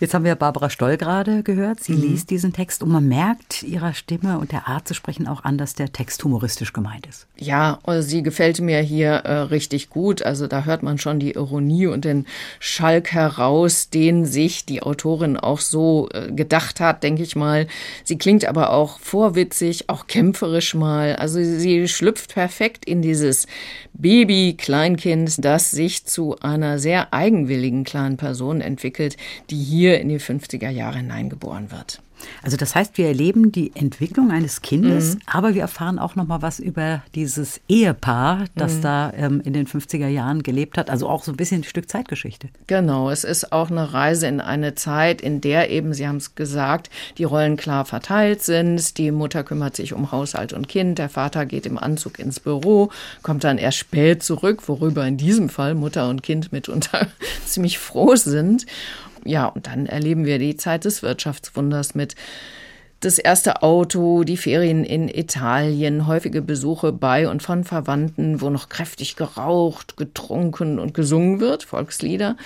Jetzt 0.00 0.12
haben 0.12 0.24
wir 0.24 0.34
Barbara 0.34 0.70
Stoll 0.70 0.96
gerade 0.96 1.44
gehört. 1.44 1.78
Sie 1.78 1.92
mhm. 1.92 2.02
liest 2.02 2.30
diesen 2.30 2.52
Text 2.52 2.82
und 2.82 2.90
man 2.90 3.06
merkt 3.06 3.62
ihrer 3.62 3.94
Stimme 3.94 4.40
und 4.40 4.50
der 4.50 4.66
Art 4.66 4.88
zu 4.88 4.94
sprechen 4.94 5.28
auch 5.28 5.44
an, 5.44 5.56
dass 5.56 5.74
der 5.74 5.92
Text 5.92 6.24
humoristisch 6.24 6.72
gemeint 6.72 7.06
ist. 7.06 7.28
Ja, 7.38 7.78
also 7.84 8.06
sie 8.06 8.24
gefällt 8.24 8.60
mir 8.60 8.80
hier 8.80 9.10
äh, 9.10 9.32
richtig 9.42 9.90
gut. 9.90 10.22
Also 10.22 10.48
da 10.48 10.64
hört 10.64 10.82
man 10.82 10.98
schon 10.98 11.20
die 11.20 11.32
Ironie 11.32 11.86
und 11.86 12.04
den 12.04 12.26
Schalk 12.58 13.12
heraus, 13.12 13.88
den 13.88 14.26
sich 14.26 14.64
die 14.64 14.82
Autorin 14.82 15.36
auch 15.36 15.60
so 15.60 16.08
äh, 16.12 16.32
gedacht 16.32 16.80
hat, 16.80 17.04
denke 17.04 17.22
ich 17.22 17.36
mal. 17.36 17.68
Sie 18.02 18.18
klingt 18.18 18.46
aber 18.46 18.70
auch 18.70 18.98
vorwitzig, 18.98 19.90
auch 19.90 20.08
kämpferisch 20.08 20.74
mal. 20.74 21.14
Also 21.16 21.36
sie 21.42 21.86
schlüpft 21.86 22.34
perfekt 22.34 22.84
in 22.84 23.00
dieses 23.00 23.46
Baby, 23.92 24.56
Kleinkind, 24.58 25.44
das 25.44 25.70
sich 25.70 26.04
zu 26.04 26.36
einer 26.40 26.80
sehr 26.80 27.14
eigenwilligen 27.14 27.84
kleinen 27.84 28.16
Person 28.16 28.60
entwickelt, 28.60 29.16
die 29.50 29.62
hier 29.62 29.83
in 29.92 30.08
die 30.08 30.20
50er 30.20 30.70
Jahre 30.70 30.98
hineingeboren 30.98 31.70
wird. 31.70 32.00
Also 32.42 32.56
das 32.56 32.74
heißt, 32.74 32.98
wir 32.98 33.06
erleben 33.06 33.52
die 33.52 33.74
Entwicklung 33.74 34.30
eines 34.30 34.62
Kindes, 34.62 35.14
mhm. 35.14 35.20
aber 35.26 35.54
wir 35.54 35.62
erfahren 35.62 35.98
auch 35.98 36.14
noch 36.16 36.26
mal 36.26 36.42
was 36.42 36.58
über 36.58 37.02
dieses 37.14 37.60
Ehepaar, 37.68 38.44
das 38.54 38.74
mhm. 38.74 38.82
da 38.82 39.12
ähm, 39.16 39.42
in 39.44 39.52
den 39.52 39.66
50er 39.66 40.08
Jahren 40.08 40.42
gelebt 40.42 40.78
hat. 40.78 40.90
Also 40.90 41.08
auch 41.08 41.24
so 41.24 41.32
ein 41.32 41.36
bisschen 41.36 41.60
ein 41.60 41.64
Stück 41.64 41.88
Zeitgeschichte. 41.88 42.48
Genau, 42.66 43.10
es 43.10 43.24
ist 43.24 43.52
auch 43.52 43.70
eine 43.70 43.92
Reise 43.92 44.26
in 44.26 44.40
eine 44.40 44.74
Zeit, 44.74 45.20
in 45.20 45.40
der 45.40 45.70
eben, 45.70 45.94
Sie 45.94 46.06
haben 46.06 46.16
es 46.16 46.34
gesagt, 46.34 46.90
die 47.18 47.24
Rollen 47.24 47.56
klar 47.56 47.84
verteilt 47.84 48.42
sind. 48.42 48.98
Die 48.98 49.10
Mutter 49.10 49.44
kümmert 49.44 49.76
sich 49.76 49.92
um 49.92 50.12
Haushalt 50.12 50.52
und 50.52 50.68
Kind, 50.68 50.98
der 50.98 51.08
Vater 51.08 51.46
geht 51.46 51.66
im 51.66 51.78
Anzug 51.78 52.18
ins 52.18 52.40
Büro, 52.40 52.90
kommt 53.22 53.44
dann 53.44 53.58
erst 53.58 53.78
spät 53.78 54.22
zurück, 54.22 54.62
worüber 54.66 55.06
in 55.06 55.16
diesem 55.16 55.48
Fall 55.48 55.74
Mutter 55.74 56.08
und 56.08 56.22
Kind 56.22 56.52
mitunter 56.52 57.08
ziemlich 57.46 57.78
froh 57.78 58.16
sind 58.16 58.66
ja, 59.24 59.46
und 59.46 59.66
dann 59.66 59.86
erleben 59.86 60.24
wir 60.24 60.38
die 60.38 60.56
Zeit 60.56 60.84
des 60.84 61.02
Wirtschaftswunders 61.02 61.94
mit 61.94 62.14
das 63.04 63.18
erste 63.18 63.62
Auto, 63.62 64.24
die 64.24 64.36
Ferien 64.36 64.82
in 64.82 65.08
Italien, 65.08 66.06
häufige 66.06 66.40
Besuche 66.40 66.92
bei 66.92 67.28
und 67.28 67.42
von 67.42 67.64
Verwandten, 67.64 68.40
wo 68.40 68.48
noch 68.48 68.70
kräftig 68.70 69.16
geraucht, 69.16 69.96
getrunken 69.96 70.78
und 70.78 70.94
gesungen 70.94 71.38
wird, 71.38 71.64
Volkslieder. 71.64 72.36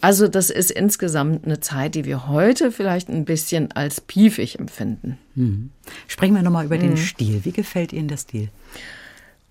Also 0.00 0.26
das 0.26 0.50
ist 0.50 0.70
insgesamt 0.70 1.44
eine 1.44 1.60
Zeit, 1.60 1.94
die 1.94 2.04
wir 2.04 2.28
heute 2.28 2.72
vielleicht 2.72 3.08
ein 3.08 3.24
bisschen 3.24 3.70
als 3.72 4.00
piefig 4.00 4.58
empfinden. 4.58 5.18
Mhm. 5.34 5.70
Sprechen 6.08 6.34
wir 6.34 6.42
nochmal 6.42 6.64
über 6.64 6.76
mhm. 6.76 6.80
den 6.80 6.96
Stil. 6.96 7.44
Wie 7.44 7.52
gefällt 7.52 7.92
Ihnen 7.92 8.08
der 8.08 8.16
Stil? 8.16 8.48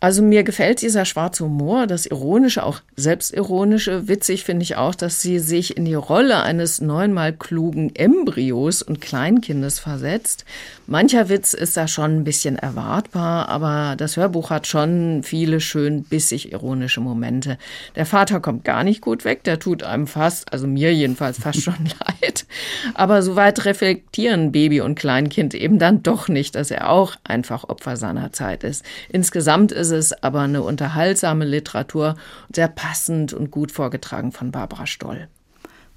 Also 0.02 0.22
mir 0.22 0.44
gefällt 0.44 0.82
dieser 0.82 1.04
schwarze 1.04 1.44
Humor, 1.44 1.86
das 1.86 2.06
Ironische, 2.06 2.64
auch 2.64 2.80
Selbstironische. 2.96 4.08
Witzig 4.08 4.46
finde 4.46 4.64
ich 4.64 4.78
auch, 4.78 4.96
dass 4.96 5.22
sie 5.22 5.40
sich 5.40 5.76
in 5.76 5.84
die 5.84 5.94
Rolle 5.94 6.42
eines 6.42 6.80
neunmal 6.80 7.34
klugen 7.34 7.94
Embryos 7.96 8.82
und 8.82 9.02
Kleinkindes 9.02 9.80
versetzt. 9.80 10.46
Mancher 10.88 11.28
Witz 11.28 11.54
ist 11.54 11.76
da 11.76 11.90
schon 11.90 12.20
ein 12.20 12.24
bisschen 12.24 12.58
erwartbar, 12.58 13.50
aber 13.50 13.96
das 13.98 14.16
Hörbuch 14.16 14.52
hat 14.52 14.68
schon 14.68 15.22
viele 15.24 15.60
schön 15.60 16.04
bissig 16.04 16.54
ironische 16.54 17.02
Momente. 17.02 17.58
Der 17.98 18.06
Vater 18.06 18.40
kommt 18.40 18.64
gar 18.64 18.86
nicht 18.86 19.02
gut 19.02 19.26
weg, 19.26 19.44
der 19.44 19.60
tut 19.60 19.84
einem 19.84 20.08
fast, 20.08 20.54
also 20.54 20.66
mir 20.66 20.94
jedenfalls 20.94 21.40
fast 21.40 21.62
schon 21.64 21.90
leid. 22.22 22.46
Aber 22.94 23.22
soweit 23.22 23.66
reflektieren 23.66 24.54
Baby 24.54 24.80
und 24.80 24.96
Kleinkind 24.96 25.54
eben 25.56 25.78
dann 25.78 26.04
doch 26.04 26.30
nicht, 26.30 26.56
dass 26.56 26.72
er 26.72 26.90
auch 26.90 27.16
einfach 27.26 27.68
Opfer 27.68 27.98
seiner 27.98 28.32
Zeit 28.32 28.64
ist. 28.64 28.86
Insgesamt 29.10 29.74
ist 29.74 29.89
es 29.92 30.24
aber 30.24 30.42
eine 30.42 30.64
unterhaltsame 30.64 31.46
Literatur, 31.46 32.16
sehr 32.54 32.68
passend 32.68 33.34
und 33.34 33.52
gut 33.52 33.72
vorgetragen 33.72 34.32
von 34.32 34.52
Barbara 34.52 34.86
Stoll. 34.86 35.28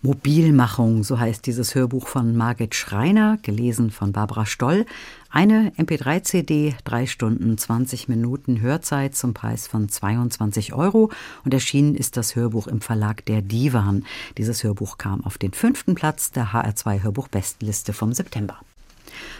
Mobilmachung, 0.04 1.04
so 1.04 1.20
heißt 1.20 1.46
dieses 1.46 1.76
Hörbuch 1.76 2.08
von 2.08 2.36
Margit 2.36 2.74
Schreiner, 2.74 3.38
gelesen 3.42 3.92
von 3.92 4.10
Barbara 4.10 4.46
Stoll. 4.46 4.84
Eine 5.30 5.70
MP3-CD, 5.78 6.74
drei 6.84 7.06
Stunden, 7.06 7.56
20 7.56 8.08
Minuten 8.08 8.60
Hörzeit 8.60 9.14
zum 9.14 9.32
Preis 9.32 9.68
von 9.68 9.88
22 9.88 10.74
Euro. 10.74 11.12
Und 11.44 11.54
erschienen 11.54 11.94
ist 11.94 12.16
das 12.16 12.34
Hörbuch 12.34 12.66
im 12.66 12.80
Verlag 12.80 13.24
Der 13.26 13.42
Divan. 13.42 14.04
Dieses 14.38 14.64
Hörbuch 14.64 14.98
kam 14.98 15.24
auf 15.24 15.38
den 15.38 15.52
fünften 15.52 15.94
Platz 15.94 16.32
der 16.32 16.48
HR2 16.48 17.04
Hörbuch-Bestenliste 17.04 17.92
vom 17.92 18.12
September. 18.12 18.58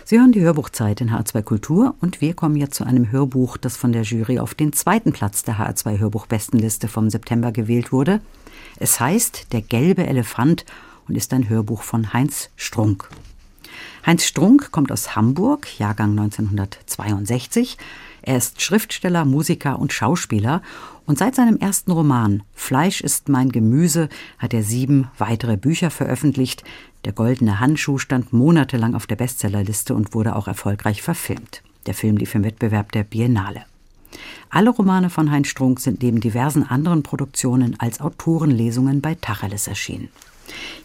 Sie 0.04 0.18
hören 0.18 0.32
die 0.32 0.40
Hörbuchzeit 0.40 1.00
in 1.00 1.10
H2 1.10 1.42
Kultur 1.42 1.94
und 2.00 2.20
wir 2.20 2.34
kommen 2.34 2.56
jetzt 2.56 2.74
zu 2.74 2.84
einem 2.84 3.10
Hörbuch, 3.10 3.56
das 3.56 3.76
von 3.76 3.92
der 3.92 4.02
Jury 4.02 4.38
auf 4.38 4.54
den 4.54 4.72
zweiten 4.72 5.12
Platz 5.12 5.42
der 5.42 5.58
HR2 5.58 5.98
Hörbuchbestenliste 5.98 6.88
vom 6.88 7.10
September 7.10 7.52
gewählt 7.52 7.92
wurde. 7.92 8.20
Es 8.78 9.00
heißt 9.00 9.52
Der 9.52 9.62
gelbe 9.62 10.06
Elefant 10.06 10.64
und 11.08 11.16
ist 11.16 11.32
ein 11.32 11.48
Hörbuch 11.48 11.82
von 11.82 12.12
Heinz 12.12 12.50
Strunk. 12.56 13.08
Heinz 14.04 14.24
Strunk 14.24 14.72
kommt 14.72 14.90
aus 14.90 15.14
Hamburg, 15.14 15.78
Jahrgang 15.78 16.10
1962. 16.10 17.78
Er 18.22 18.36
ist 18.36 18.60
Schriftsteller, 18.60 19.24
Musiker 19.24 19.78
und 19.78 19.92
Schauspieler 19.92 20.62
und 21.06 21.18
seit 21.18 21.34
seinem 21.34 21.56
ersten 21.56 21.90
Roman 21.90 22.42
Fleisch 22.54 23.00
ist 23.00 23.28
mein 23.28 23.50
Gemüse 23.50 24.08
hat 24.38 24.54
er 24.54 24.62
sieben 24.62 25.08
weitere 25.18 25.56
Bücher 25.56 25.90
veröffentlicht. 25.90 26.64
Der 27.04 27.12
goldene 27.12 27.58
Handschuh 27.58 27.98
stand 27.98 28.32
monatelang 28.32 28.94
auf 28.94 29.08
der 29.08 29.16
Bestsellerliste 29.16 29.94
und 29.94 30.14
wurde 30.14 30.36
auch 30.36 30.46
erfolgreich 30.46 31.02
verfilmt. 31.02 31.62
Der 31.86 31.94
Film 31.94 32.16
lief 32.16 32.34
im 32.34 32.44
Wettbewerb 32.44 32.92
der 32.92 33.02
Biennale. 33.02 33.64
Alle 34.50 34.70
Romane 34.70 35.10
von 35.10 35.30
Heinz 35.30 35.48
Strunk 35.48 35.80
sind 35.80 36.02
neben 36.02 36.20
diversen 36.20 36.62
anderen 36.62 37.02
Produktionen 37.02 37.74
als 37.80 38.00
Autorenlesungen 38.00 39.00
bei 39.00 39.16
Tacheles 39.16 39.66
erschienen. 39.66 40.10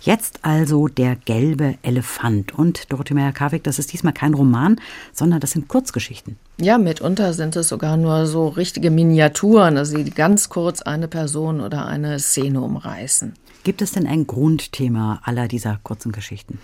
Jetzt 0.01 0.39
also 0.43 0.87
der 0.87 1.15
gelbe 1.15 1.75
Elefant. 1.81 2.53
Und 2.53 2.91
Dorothee 2.91 3.13
Meyer-Karwig, 3.13 3.63
das 3.63 3.79
ist 3.79 3.91
diesmal 3.91 4.13
kein 4.13 4.33
Roman, 4.33 4.79
sondern 5.13 5.39
das 5.39 5.51
sind 5.51 5.67
Kurzgeschichten. 5.67 6.37
Ja, 6.59 6.77
mitunter 6.77 7.33
sind 7.33 7.55
es 7.55 7.67
sogar 7.67 7.97
nur 7.97 8.25
so 8.27 8.47
richtige 8.47 8.89
Miniaturen, 8.89 9.77
also 9.77 9.97
die 9.97 10.11
ganz 10.11 10.49
kurz 10.49 10.81
eine 10.81 11.07
Person 11.07 11.59
oder 11.59 11.85
eine 11.85 12.19
Szene 12.19 12.61
umreißen. 12.61 13.33
Gibt 13.67 13.81
es 13.81 13.91
denn 13.91 14.07
ein 14.07 14.27
Grundthema 14.27 15.19
aller 15.25 15.49
dieser 15.49 15.77
kurzen 15.83 16.13
Geschichten? 16.13 16.57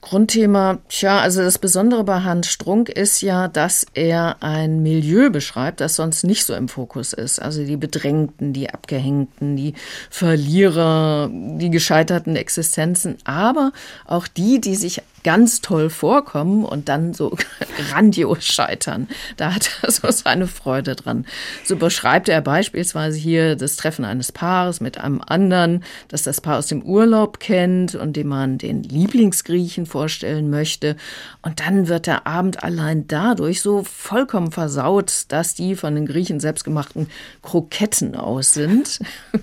Grundthema, 0.00 0.78
tja, 0.88 1.20
also 1.20 1.42
das 1.42 1.58
Besondere 1.58 2.04
bei 2.04 2.20
Hans 2.20 2.48
Strunk 2.48 2.88
ist 2.88 3.20
ja, 3.20 3.48
dass 3.48 3.86
er 3.92 4.42
ein 4.42 4.82
Milieu 4.82 5.28
beschreibt, 5.28 5.80
das 5.80 5.96
sonst 5.96 6.24
nicht 6.24 6.46
so 6.46 6.54
im 6.54 6.68
Fokus 6.68 7.12
ist. 7.12 7.38
Also 7.38 7.66
die 7.66 7.76
Bedrängten, 7.76 8.54
die 8.54 8.70
Abgehängten, 8.70 9.56
die 9.56 9.74
Verlierer, 10.08 11.28
die 11.30 11.68
gescheiterten 11.68 12.34
Existenzen, 12.34 13.18
aber 13.24 13.72
auch 14.06 14.26
die, 14.26 14.58
die 14.58 14.76
sich 14.76 15.02
ganz 15.24 15.60
toll 15.60 15.90
vorkommen 15.90 16.64
und 16.64 16.88
dann 16.88 17.14
so 17.14 17.36
grandios 17.76 18.44
scheitern. 18.44 19.08
Da 19.36 19.54
hat 19.54 19.70
er 19.82 19.90
so 19.90 20.10
seine 20.10 20.46
Freude 20.46 20.96
dran. 20.96 21.26
So 21.64 21.76
beschreibt 21.76 22.28
er 22.28 22.40
beispielsweise 22.40 23.18
hier 23.18 23.56
das 23.56 23.76
Treffen 23.76 24.04
eines 24.04 24.32
Paares 24.32 24.80
mit 24.80 24.98
einem 24.98 25.20
anderen, 25.24 25.84
das 26.08 26.22
das 26.22 26.40
Paar 26.40 26.58
aus 26.58 26.66
dem 26.66 26.82
Urlaub 26.82 27.40
kennt 27.40 27.94
und 27.94 28.16
dem 28.16 28.28
man 28.28 28.58
den 28.58 28.82
Lieblingsgriechen 28.82 29.86
vorstellen 29.86 30.50
möchte. 30.50 30.96
Und 31.42 31.60
dann 31.60 31.88
wird 31.88 32.06
der 32.06 32.26
Abend 32.26 32.62
allein 32.62 33.06
dadurch 33.06 33.60
so 33.62 33.84
vollkommen 33.84 34.50
versaut, 34.50 35.24
dass 35.28 35.54
die 35.54 35.76
von 35.76 35.94
den 35.94 36.06
Griechen 36.06 36.40
selbstgemachten 36.40 37.08
Kroketten 37.42 38.16
aus 38.16 38.54
sind. 38.54 39.00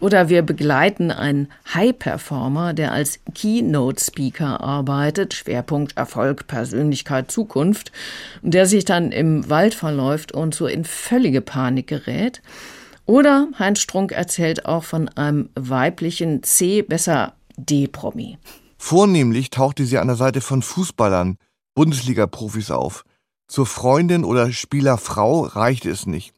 Oder 0.00 0.28
wir 0.28 0.42
begleiten 0.42 1.10
einen 1.10 1.48
High-Performer, 1.72 2.74
der 2.74 2.92
als 2.92 3.20
Keynote-Speaker 3.34 4.60
arbeitet 4.60 5.13
arbeitet, 5.14 5.34
Schwerpunkt 5.34 5.96
Erfolg, 5.96 6.46
Persönlichkeit, 6.48 7.30
Zukunft, 7.30 7.92
der 8.42 8.66
sich 8.66 8.84
dann 8.84 9.12
im 9.12 9.48
Wald 9.48 9.74
verläuft 9.74 10.32
und 10.32 10.54
so 10.54 10.66
in 10.66 10.84
völlige 10.84 11.40
Panik 11.40 11.86
gerät. 11.86 12.42
Oder 13.06 13.48
Heinz 13.58 13.80
Strunk 13.80 14.12
erzählt 14.12 14.66
auch 14.66 14.82
von 14.82 15.08
einem 15.10 15.50
weiblichen 15.54 16.42
C, 16.42 16.82
besser 16.82 17.34
D-Promi. 17.56 18.38
Vornehmlich 18.76 19.50
tauchte 19.50 19.84
sie 19.86 19.98
an 19.98 20.08
der 20.08 20.16
Seite 20.16 20.40
von 20.40 20.62
Fußballern, 20.62 21.36
Bundesliga-Profis 21.74 22.70
auf. 22.70 23.04
Zur 23.46 23.66
Freundin 23.66 24.24
oder 24.24 24.50
Spielerfrau 24.50 25.42
reichte 25.42 25.90
es 25.90 26.06
nicht. 26.06 26.34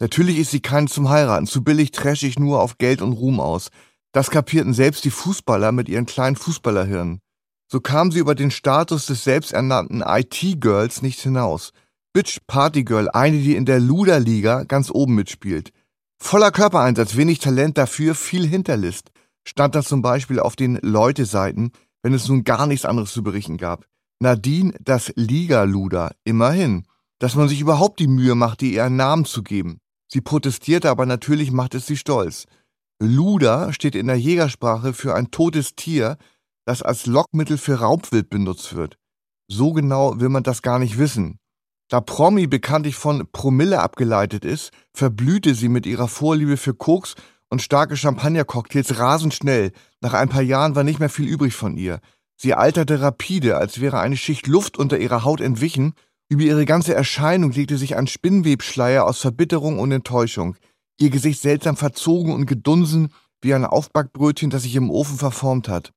Natürlich 0.00 0.38
ist 0.38 0.50
sie 0.50 0.60
keine 0.60 0.88
zum 0.88 1.08
Heiraten, 1.08 1.46
zu 1.46 1.64
billig 1.64 1.92
trashig 1.92 2.38
nur 2.38 2.60
auf 2.60 2.78
Geld 2.78 3.00
und 3.00 3.12
Ruhm 3.12 3.40
aus. 3.40 3.70
Das 4.12 4.30
kapierten 4.30 4.74
selbst 4.74 5.04
die 5.04 5.10
Fußballer 5.10 5.72
mit 5.72 5.88
ihren 5.88 6.06
kleinen 6.06 6.36
Fußballerhirnen. 6.36 7.20
So 7.70 7.80
kam 7.80 8.10
sie 8.10 8.18
über 8.18 8.34
den 8.34 8.50
Status 8.50 9.06
des 9.06 9.24
selbsternannten 9.24 10.02
IT-Girls 10.02 11.02
nicht 11.02 11.20
hinaus. 11.20 11.72
Bitch 12.14 12.38
Party 12.46 12.82
Girl, 12.82 13.10
eine, 13.10 13.36
die 13.38 13.56
in 13.56 13.66
der 13.66 13.78
Luderliga 13.78 14.64
ganz 14.64 14.90
oben 14.90 15.14
mitspielt. 15.14 15.72
Voller 16.18 16.50
Körpereinsatz, 16.50 17.16
wenig 17.16 17.40
Talent 17.40 17.76
dafür, 17.76 18.14
viel 18.14 18.46
Hinterlist. 18.46 19.10
Stand 19.46 19.74
da 19.74 19.82
zum 19.82 20.00
Beispiel 20.00 20.40
auf 20.40 20.56
den 20.56 20.78
Leute-Seiten, 20.82 21.72
wenn 22.02 22.14
es 22.14 22.26
nun 22.28 22.42
gar 22.42 22.66
nichts 22.66 22.86
anderes 22.86 23.12
zu 23.12 23.22
berichten 23.22 23.58
gab. 23.58 23.86
Nadine, 24.18 24.72
das 24.80 25.12
Liga-Luder, 25.14 26.12
immerhin. 26.24 26.86
Dass 27.18 27.34
man 27.34 27.48
sich 27.48 27.60
überhaupt 27.60 28.00
die 28.00 28.08
Mühe 28.08 28.34
machte, 28.34 28.64
ihr 28.64 28.84
einen 28.84 28.96
Namen 28.96 29.24
zu 29.26 29.42
geben. 29.42 29.80
Sie 30.10 30.22
protestierte, 30.22 30.88
aber 30.88 31.04
natürlich 31.04 31.52
macht 31.52 31.74
es 31.74 31.86
sie 31.86 31.96
stolz. 31.96 32.46
Luder 33.00 33.72
steht 33.72 33.94
in 33.94 34.06
der 34.06 34.18
Jägersprache 34.18 34.94
für 34.94 35.14
ein 35.14 35.30
totes 35.30 35.76
Tier, 35.76 36.16
das 36.68 36.82
als 36.82 37.06
Lockmittel 37.06 37.56
für 37.56 37.80
Raubwild 37.80 38.28
benutzt 38.28 38.76
wird. 38.76 38.98
So 39.50 39.72
genau 39.72 40.20
will 40.20 40.28
man 40.28 40.42
das 40.42 40.60
gar 40.60 40.78
nicht 40.78 40.98
wissen. 40.98 41.38
Da 41.88 42.02
Promi 42.02 42.46
bekanntlich 42.46 42.94
von 42.94 43.26
Promille 43.32 43.80
abgeleitet 43.80 44.44
ist, 44.44 44.70
verblühte 44.92 45.54
sie 45.54 45.70
mit 45.70 45.86
ihrer 45.86 46.08
Vorliebe 46.08 46.58
für 46.58 46.74
Koks 46.74 47.14
und 47.48 47.62
starke 47.62 47.96
Champagnercocktails 47.96 48.98
rasend 48.98 49.32
schnell. 49.32 49.72
Nach 50.02 50.12
ein 50.12 50.28
paar 50.28 50.42
Jahren 50.42 50.74
war 50.74 50.84
nicht 50.84 51.00
mehr 51.00 51.08
viel 51.08 51.26
übrig 51.26 51.54
von 51.54 51.78
ihr. 51.78 52.00
Sie 52.36 52.52
alterte 52.52 53.00
rapide, 53.00 53.56
als 53.56 53.80
wäre 53.80 54.00
eine 54.00 54.18
Schicht 54.18 54.46
Luft 54.46 54.76
unter 54.76 54.98
ihrer 54.98 55.24
Haut 55.24 55.40
entwichen. 55.40 55.94
Über 56.28 56.42
ihre 56.42 56.66
ganze 56.66 56.94
Erscheinung 56.94 57.52
legte 57.52 57.78
sich 57.78 57.96
ein 57.96 58.06
Spinnwebschleier 58.06 59.06
aus 59.06 59.20
Verbitterung 59.20 59.78
und 59.78 59.90
Enttäuschung. 59.90 60.56
Ihr 61.00 61.08
Gesicht 61.08 61.40
seltsam 61.40 61.78
verzogen 61.78 62.34
und 62.34 62.44
gedunsen 62.44 63.08
wie 63.40 63.54
ein 63.54 63.64
Aufbackbrötchen, 63.64 64.50
das 64.50 64.64
sich 64.64 64.76
im 64.76 64.90
Ofen 64.90 65.16
verformt 65.16 65.70
hat. 65.70 65.92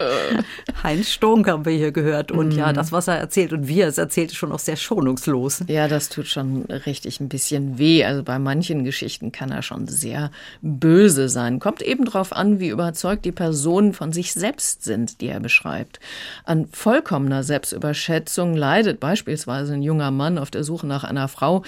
Ugh. 0.00 0.19
Heinz 0.82 1.10
Stunk 1.10 1.48
haben 1.48 1.64
wir 1.64 1.72
hier 1.72 1.92
gehört. 1.92 2.32
Und 2.32 2.54
mm. 2.54 2.58
ja, 2.58 2.68
mhm. 2.68 2.74
das, 2.74 2.92
was 2.92 3.08
er 3.08 3.16
erzählt 3.16 3.52
und 3.52 3.68
wie 3.68 3.80
er 3.80 3.88
es 3.88 3.98
erzählt, 3.98 4.30
ist 4.30 4.36
schon 4.36 4.52
auch 4.52 4.58
sehr 4.58 4.76
schonungslos. 4.76 5.64
Ja, 5.66 5.88
das 5.88 6.08
tut 6.08 6.26
schon 6.26 6.62
richtig 6.64 7.20
ein 7.20 7.28
bisschen 7.28 7.78
weh. 7.78 8.04
Also 8.04 8.22
bei 8.22 8.38
manchen 8.38 8.84
Geschichten 8.84 9.32
kann 9.32 9.50
er 9.50 9.62
schon 9.62 9.86
sehr 9.86 10.30
böse 10.62 11.28
sein. 11.28 11.58
Kommt 11.58 11.82
eben 11.82 12.04
darauf 12.04 12.32
an, 12.32 12.60
wie 12.60 12.68
überzeugt 12.68 13.24
die 13.24 13.32
Personen 13.32 13.92
von 13.92 14.12
sich 14.12 14.32
selbst 14.32 14.84
sind, 14.84 15.20
die 15.20 15.28
er 15.28 15.40
beschreibt. 15.40 16.00
An 16.44 16.68
vollkommener 16.72 17.42
Selbstüberschätzung 17.42 18.54
leidet 18.54 19.00
beispielsweise 19.00 19.74
ein 19.74 19.82
junger 19.82 20.10
Mann 20.10 20.38
auf 20.38 20.50
der 20.50 20.64
Suche 20.64 20.86
nach 20.86 21.04
einer 21.04 21.28
Frau, 21.28 21.62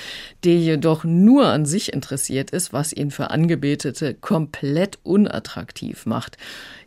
die 0.44 0.58
jedoch 0.58 1.04
nur 1.04 1.46
an 1.46 1.66
sich 1.66 1.92
interessiert 1.92 2.50
ist, 2.50 2.72
was 2.72 2.92
ihn 2.92 3.10
für 3.10 3.30
Angebetete 3.30 4.14
komplett 4.14 4.98
unattraktiv 5.02 6.06
macht. 6.06 6.36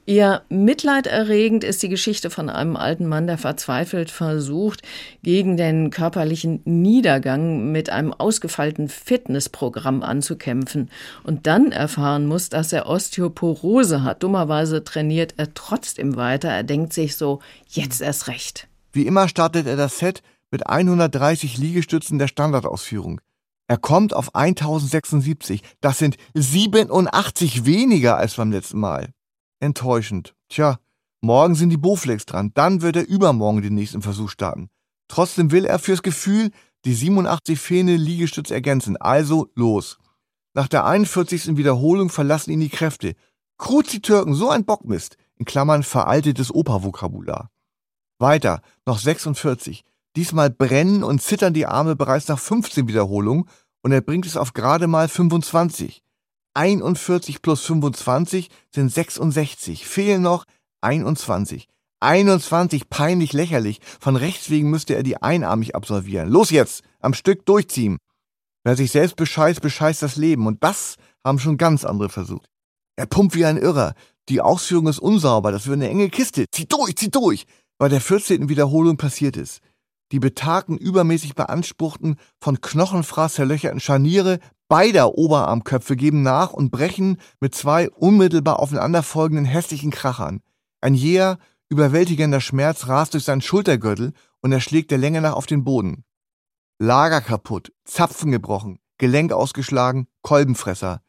Eher 0.07 0.43
mitleiderregend 0.49 1.63
ist 1.65 1.83
die 1.83 1.89
Geschichte 1.89 2.29
von 2.29 2.49
einem 2.49 2.75
alten 2.75 3.07
Mann, 3.07 3.27
der 3.27 3.37
verzweifelt 3.37 4.11
versucht, 4.11 4.81
gegen 5.23 5.57
den 5.57 5.89
körperlichen 5.89 6.61
Niedergang 6.65 7.71
mit 7.71 7.89
einem 7.89 8.13
ausgefeilten 8.13 8.89
Fitnessprogramm 8.89 10.03
anzukämpfen 10.03 10.89
und 11.23 11.47
dann 11.47 11.71
erfahren 11.71 12.25
muss, 12.25 12.49
dass 12.49 12.73
er 12.73 12.87
Osteoporose 12.87 14.03
hat. 14.03 14.23
Dummerweise 14.23 14.83
trainiert 14.83 15.33
er 15.37 15.53
trotzdem 15.53 16.15
weiter. 16.15 16.49
Er 16.49 16.63
denkt 16.63 16.93
sich 16.93 17.15
so, 17.15 17.39
jetzt 17.67 18.01
erst 18.01 18.27
recht. 18.27 18.67
Wie 18.93 19.05
immer 19.05 19.27
startet 19.27 19.67
er 19.67 19.75
das 19.75 19.99
Set 19.99 20.21
mit 20.51 20.67
130 20.67 21.57
Liegestützen 21.57 22.19
der 22.19 22.27
Standardausführung. 22.27 23.19
Er 23.67 23.77
kommt 23.77 24.13
auf 24.13 24.33
1076. 24.35 25.61
Das 25.81 25.97
sind 25.97 26.17
87 26.35 27.65
weniger 27.65 28.17
als 28.17 28.35
beim 28.35 28.51
letzten 28.51 28.79
Mal 28.79 29.09
enttäuschend. 29.59 30.35
Tja, 30.49 30.77
morgen 31.25 31.55
sind 31.55 31.69
die 31.69 31.77
Bowflex 31.77 32.25
dran, 32.25 32.51
dann 32.53 32.81
wird 32.81 32.95
er 32.95 33.07
übermorgen 33.07 33.61
den 33.61 33.75
nächsten 33.75 34.01
Versuch 34.01 34.29
starten. 34.29 34.69
Trotzdem 35.07 35.51
will 35.51 35.65
er 35.65 35.79
fürs 35.79 36.03
Gefühl 36.03 36.51
die 36.85 36.93
87 36.93 37.59
fehlende 37.59 37.95
Liegestütze 37.95 38.53
ergänzen, 38.53 38.97
also 38.97 39.49
los. 39.55 39.97
Nach 40.53 40.67
der 40.67 40.85
41. 40.85 41.57
Wiederholung 41.57 42.09
verlassen 42.09 42.51
ihn 42.51 42.59
die 42.59 42.69
Kräfte. 42.69 43.15
Kruzi 43.57 44.01
Türken, 44.01 44.35
so 44.35 44.49
ein 44.49 44.65
Bockmist, 44.65 45.17
in 45.37 45.45
Klammern 45.45 45.83
veraltetes 45.83 46.53
Opervokabular. 46.53 47.49
Weiter, 48.19 48.61
noch 48.85 48.99
46. 48.99 49.83
Diesmal 50.15 50.49
brennen 50.49 51.03
und 51.03 51.21
zittern 51.21 51.53
die 51.53 51.65
Arme 51.65 51.95
bereits 51.95 52.27
nach 52.29 52.39
15 52.39 52.87
Wiederholungen 52.87 53.49
und 53.81 53.91
er 53.91 54.01
bringt 54.01 54.25
es 54.25 54.37
auf 54.37 54.53
gerade 54.53 54.87
mal 54.87 55.09
25. 55.09 56.01
41 56.53 57.41
plus 57.41 57.65
25 57.65 58.49
sind 58.73 58.89
66. 58.89 59.85
Fehlen 59.85 60.21
noch 60.21 60.45
21. 60.85 61.67
21, 61.99 62.89
peinlich 62.89 63.33
lächerlich. 63.33 63.79
Von 63.99 64.15
rechts 64.15 64.49
wegen 64.49 64.69
müsste 64.69 64.95
er 64.95 65.03
die 65.03 65.21
einarmig 65.21 65.75
absolvieren. 65.75 66.29
Los 66.29 66.51
jetzt, 66.51 66.83
am 66.99 67.13
Stück 67.13 67.45
durchziehen. 67.45 67.97
Wer 68.63 68.75
sich 68.75 68.91
selbst 68.91 69.15
bescheißt, 69.15 69.61
bescheißt 69.61 70.01
das 70.01 70.15
Leben. 70.15 70.45
Und 70.45 70.63
das 70.63 70.95
haben 71.23 71.39
schon 71.39 71.57
ganz 71.57 71.85
andere 71.85 72.09
versucht. 72.09 72.47
Er 72.95 73.07
pumpt 73.07 73.35
wie 73.35 73.45
ein 73.45 73.57
Irrer. 73.57 73.93
Die 74.29 74.41
Ausführung 74.41 74.87
ist 74.87 74.99
unsauber. 74.99 75.51
Das 75.51 75.67
wird 75.67 75.75
eine 75.75 75.89
enge 75.89 76.09
Kiste. 76.09 76.45
Zieh 76.51 76.65
durch, 76.65 76.95
zieh 76.95 77.09
durch. 77.09 77.45
Bei 77.77 77.89
der 77.89 78.01
14. 78.01 78.47
Wiederholung 78.47 78.97
passiert 78.97 79.37
es. 79.37 79.59
Die 80.11 80.19
betagten, 80.19 80.77
übermäßig 80.77 81.33
beanspruchten, 81.33 82.17
von 82.39 82.61
Knochenfraß 82.61 83.33
zerlöcherten 83.33 83.79
Scharniere 83.79 84.39
beider 84.67 85.17
Oberarmköpfe 85.17 85.95
geben 85.95 86.21
nach 86.21 86.53
und 86.53 86.71
brechen 86.71 87.17
mit 87.39 87.55
zwei 87.55 87.89
unmittelbar 87.89 88.59
aufeinanderfolgenden 88.59 89.45
hässlichen 89.45 89.91
Krachern. 89.91 90.41
Ein 90.85 90.93
jäher, 90.93 91.39
Überwältigender 91.67 92.39
Schmerz 92.39 92.87
rast 92.87 93.15
durch 93.15 93.23
seinen 93.23 93.41
Schultergürtel 93.41 94.13
und 94.43 94.51
er 94.51 94.59
schlägt 94.59 94.91
der 94.91 94.99
Länge 94.99 95.19
nach 95.19 95.33
auf 95.33 95.47
den 95.47 95.63
Boden. 95.63 96.03
Lager 96.77 97.21
kaputt, 97.21 97.71
Zapfen 97.85 98.31
gebrochen, 98.31 98.77
Gelenk 98.99 99.33
ausgeschlagen, 99.33 100.05
Kolbenfresser. 100.21 101.01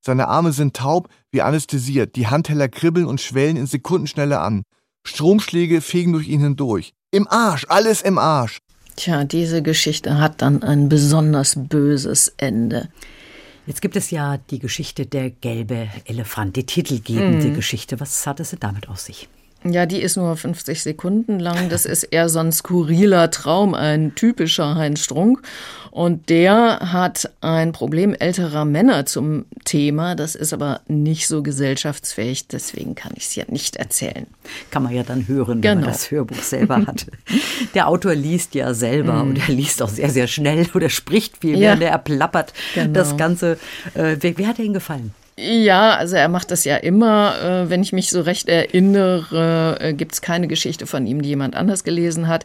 Seine 0.00 0.28
Arme 0.28 0.52
sind 0.52 0.76
taub 0.76 1.08
wie 1.32 1.42
anästhesiert, 1.42 2.14
die 2.14 2.28
Handteller 2.28 2.68
kribbeln 2.68 3.06
und 3.06 3.20
schwellen 3.20 3.56
in 3.56 3.66
Sekundenschnelle 3.66 4.38
an. 4.38 4.62
Stromschläge 5.04 5.80
fegen 5.80 6.12
durch 6.12 6.28
ihn 6.28 6.40
hindurch. 6.40 6.94
Im 7.10 7.26
Arsch, 7.26 7.66
alles 7.68 8.02
im 8.02 8.18
Arsch. 8.18 8.60
Tja, 8.94 9.24
diese 9.24 9.62
Geschichte 9.62 10.20
hat 10.20 10.42
dann 10.42 10.62
ein 10.62 10.88
besonders 10.88 11.56
böses 11.56 12.32
Ende. 12.36 12.88
Jetzt 13.66 13.80
gibt 13.80 13.96
es 13.96 14.10
ja 14.10 14.38
die 14.50 14.58
Geschichte 14.58 15.06
der 15.06 15.30
gelbe 15.30 15.88
Elefant, 16.04 16.56
die 16.56 16.64
titelgebende 16.64 17.48
mhm. 17.48 17.54
Geschichte. 17.54 17.98
Was 17.98 18.26
hat 18.26 18.40
es 18.40 18.54
damit 18.60 18.88
auf 18.88 19.00
sich? 19.00 19.28
Ja, 19.66 19.86
die 19.86 20.02
ist 20.02 20.16
nur 20.16 20.36
50 20.36 20.82
Sekunden 20.82 21.40
lang. 21.40 21.70
Das 21.70 21.86
ist 21.86 22.02
eher 22.04 22.28
so 22.28 22.38
ein 22.38 22.52
skurriler 22.52 23.30
Traum, 23.30 23.74
ein 23.74 24.14
typischer 24.14 24.74
Heinz 24.74 25.00
Strunk. 25.00 25.40
Und 25.90 26.28
der 26.28 26.92
hat 26.92 27.30
ein 27.40 27.72
Problem 27.72 28.14
älterer 28.14 28.66
Männer 28.66 29.06
zum 29.06 29.46
Thema. 29.64 30.16
Das 30.16 30.34
ist 30.34 30.52
aber 30.52 30.80
nicht 30.86 31.28
so 31.28 31.42
gesellschaftsfähig. 31.42 32.48
Deswegen 32.48 32.94
kann 32.94 33.12
ich 33.16 33.24
es 33.24 33.34
ja 33.36 33.44
nicht 33.48 33.76
erzählen. 33.76 34.26
Kann 34.70 34.82
man 34.82 34.92
ja 34.92 35.02
dann 35.02 35.28
hören, 35.28 35.62
wenn 35.62 35.62
genau. 35.62 35.80
man 35.82 35.90
das 35.90 36.10
Hörbuch 36.10 36.42
selber 36.42 36.84
hat. 36.86 37.06
Der 37.74 37.88
Autor 37.88 38.14
liest 38.14 38.54
ja 38.54 38.74
selber 38.74 39.24
mm. 39.24 39.28
und 39.28 39.48
er 39.48 39.54
liest 39.54 39.82
auch 39.82 39.88
sehr, 39.88 40.10
sehr 40.10 40.26
schnell 40.26 40.66
oder 40.74 40.90
spricht 40.90 41.38
viel, 41.38 41.52
ja. 41.52 41.60
während 41.60 41.82
er 41.84 41.98
plappert. 41.98 42.52
Genau. 42.74 42.92
Das 42.92 43.16
Ganze. 43.16 43.58
Äh, 43.94 44.16
wie, 44.20 44.36
wie 44.36 44.46
hat 44.46 44.58
er 44.58 44.64
Ihnen 44.64 44.74
gefallen? 44.74 45.14
Ja, 45.36 45.96
also 45.96 46.14
er 46.14 46.28
macht 46.28 46.52
das 46.52 46.64
ja 46.64 46.76
immer. 46.76 47.34
Äh, 47.42 47.70
wenn 47.70 47.82
ich 47.82 47.92
mich 47.92 48.10
so 48.10 48.20
recht 48.20 48.48
erinnere, 48.48 49.78
äh, 49.80 49.92
gibt 49.92 50.12
es 50.12 50.22
keine 50.22 50.46
Geschichte 50.46 50.86
von 50.86 51.06
ihm, 51.06 51.22
die 51.22 51.30
jemand 51.30 51.56
anders 51.56 51.82
gelesen 51.82 52.28
hat. 52.28 52.44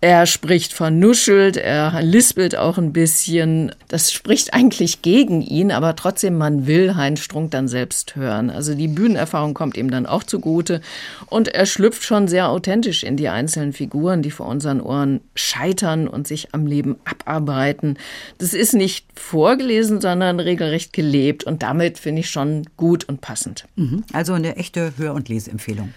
Er 0.00 0.26
spricht 0.26 0.72
vernuschelt, 0.72 1.56
er 1.56 2.02
lispelt 2.02 2.56
auch 2.56 2.78
ein 2.78 2.92
bisschen. 2.92 3.72
Das 3.88 4.12
spricht 4.12 4.54
eigentlich 4.54 5.02
gegen 5.02 5.42
ihn, 5.42 5.72
aber 5.72 5.96
trotzdem, 5.96 6.38
man 6.38 6.68
will 6.68 6.94
Heinz 6.94 7.18
Strunk 7.18 7.50
dann 7.50 7.66
selbst 7.66 8.14
hören. 8.14 8.48
Also 8.48 8.76
die 8.76 8.86
Bühnenerfahrung 8.86 9.54
kommt 9.54 9.76
ihm 9.76 9.90
dann 9.90 10.06
auch 10.06 10.22
zugute. 10.22 10.82
Und 11.26 11.48
er 11.48 11.66
schlüpft 11.66 12.04
schon 12.04 12.28
sehr 12.28 12.48
authentisch 12.48 13.02
in 13.02 13.16
die 13.16 13.28
einzelnen 13.28 13.72
Figuren, 13.72 14.22
die 14.22 14.30
vor 14.30 14.46
unseren 14.46 14.80
Ohren 14.80 15.20
scheitern 15.34 16.06
und 16.06 16.28
sich 16.28 16.54
am 16.54 16.66
Leben 16.66 16.96
abarbeiten. 17.04 17.98
Das 18.38 18.54
ist 18.54 18.74
nicht 18.74 19.04
vorgelesen, 19.18 20.00
sondern 20.00 20.38
regelrecht 20.38 20.92
gelebt. 20.92 21.42
Und 21.42 21.64
damit 21.64 21.98
finde 21.98 22.20
ich 22.20 22.30
schon 22.30 22.66
gut 22.76 23.08
und 23.08 23.20
passend. 23.20 23.64
Mhm. 23.74 24.04
Also 24.12 24.34
eine 24.34 24.54
echte 24.54 24.92
Hör- 24.96 25.14
und 25.14 25.28
Leseempfehlung. 25.28 25.92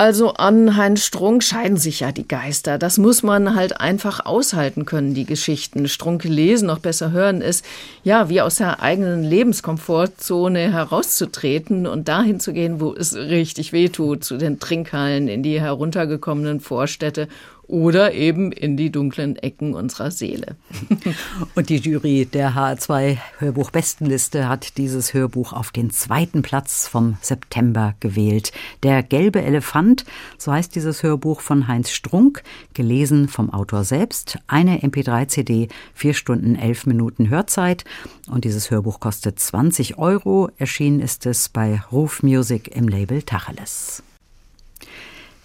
Also 0.00 0.32
an 0.32 0.78
Heinz 0.78 1.04
Strunk 1.04 1.44
scheiden 1.44 1.76
sich 1.76 2.00
ja 2.00 2.10
die 2.10 2.26
Geister. 2.26 2.78
Das 2.78 2.96
muss 2.96 3.22
man 3.22 3.54
halt 3.54 3.82
einfach 3.82 4.24
aushalten 4.24 4.86
können, 4.86 5.12
die 5.12 5.26
Geschichten. 5.26 5.88
Strunk 5.88 6.24
lesen, 6.24 6.68
noch 6.68 6.78
besser 6.78 7.10
hören 7.10 7.42
ist, 7.42 7.66
ja, 8.02 8.30
wie 8.30 8.40
aus 8.40 8.56
der 8.56 8.82
eigenen 8.82 9.24
Lebenskomfortzone 9.24 10.72
herauszutreten 10.72 11.86
und 11.86 12.08
dahin 12.08 12.40
zu 12.40 12.54
gehen, 12.54 12.80
wo 12.80 12.94
es 12.94 13.14
richtig 13.14 13.74
weh 13.74 13.90
tut, 13.90 14.24
zu 14.24 14.38
den 14.38 14.58
Trinkhallen, 14.58 15.28
in 15.28 15.42
die 15.42 15.60
heruntergekommenen 15.60 16.60
Vorstädte 16.60 17.28
oder 17.70 18.12
eben 18.12 18.50
in 18.50 18.76
die 18.76 18.90
dunklen 18.90 19.36
Ecken 19.36 19.74
unserer 19.74 20.10
Seele. 20.10 20.56
Und 21.54 21.68
die 21.68 21.76
Jury 21.76 22.26
der 22.26 22.54
HR2 22.54 23.16
Hörbuch 23.38 23.70
Bestenliste 23.70 24.48
hat 24.48 24.76
dieses 24.76 25.14
Hörbuch 25.14 25.52
auf 25.52 25.70
den 25.70 25.90
zweiten 25.90 26.42
Platz 26.42 26.88
vom 26.88 27.16
September 27.20 27.94
gewählt. 28.00 28.50
Der 28.82 29.04
gelbe 29.04 29.42
Elefant, 29.42 30.04
so 30.36 30.52
heißt 30.52 30.74
dieses 30.74 31.04
Hörbuch 31.04 31.40
von 31.40 31.68
Heinz 31.68 31.90
Strunk, 31.90 32.42
gelesen 32.74 33.28
vom 33.28 33.50
Autor 33.50 33.84
selbst. 33.84 34.38
Eine 34.48 34.80
MP3-CD, 34.80 35.68
vier 35.94 36.14
Stunden, 36.14 36.56
elf 36.56 36.86
Minuten 36.86 37.30
Hörzeit. 37.30 37.84
Und 38.28 38.44
dieses 38.44 38.72
Hörbuch 38.72 38.98
kostet 38.98 39.38
20 39.38 39.96
Euro. 39.96 40.50
Erschienen 40.58 40.98
ist 40.98 41.24
es 41.24 41.48
bei 41.48 41.80
Ruf 41.92 42.24
Music 42.24 42.74
im 42.74 42.88
Label 42.88 43.22
Tacheles. 43.22 44.02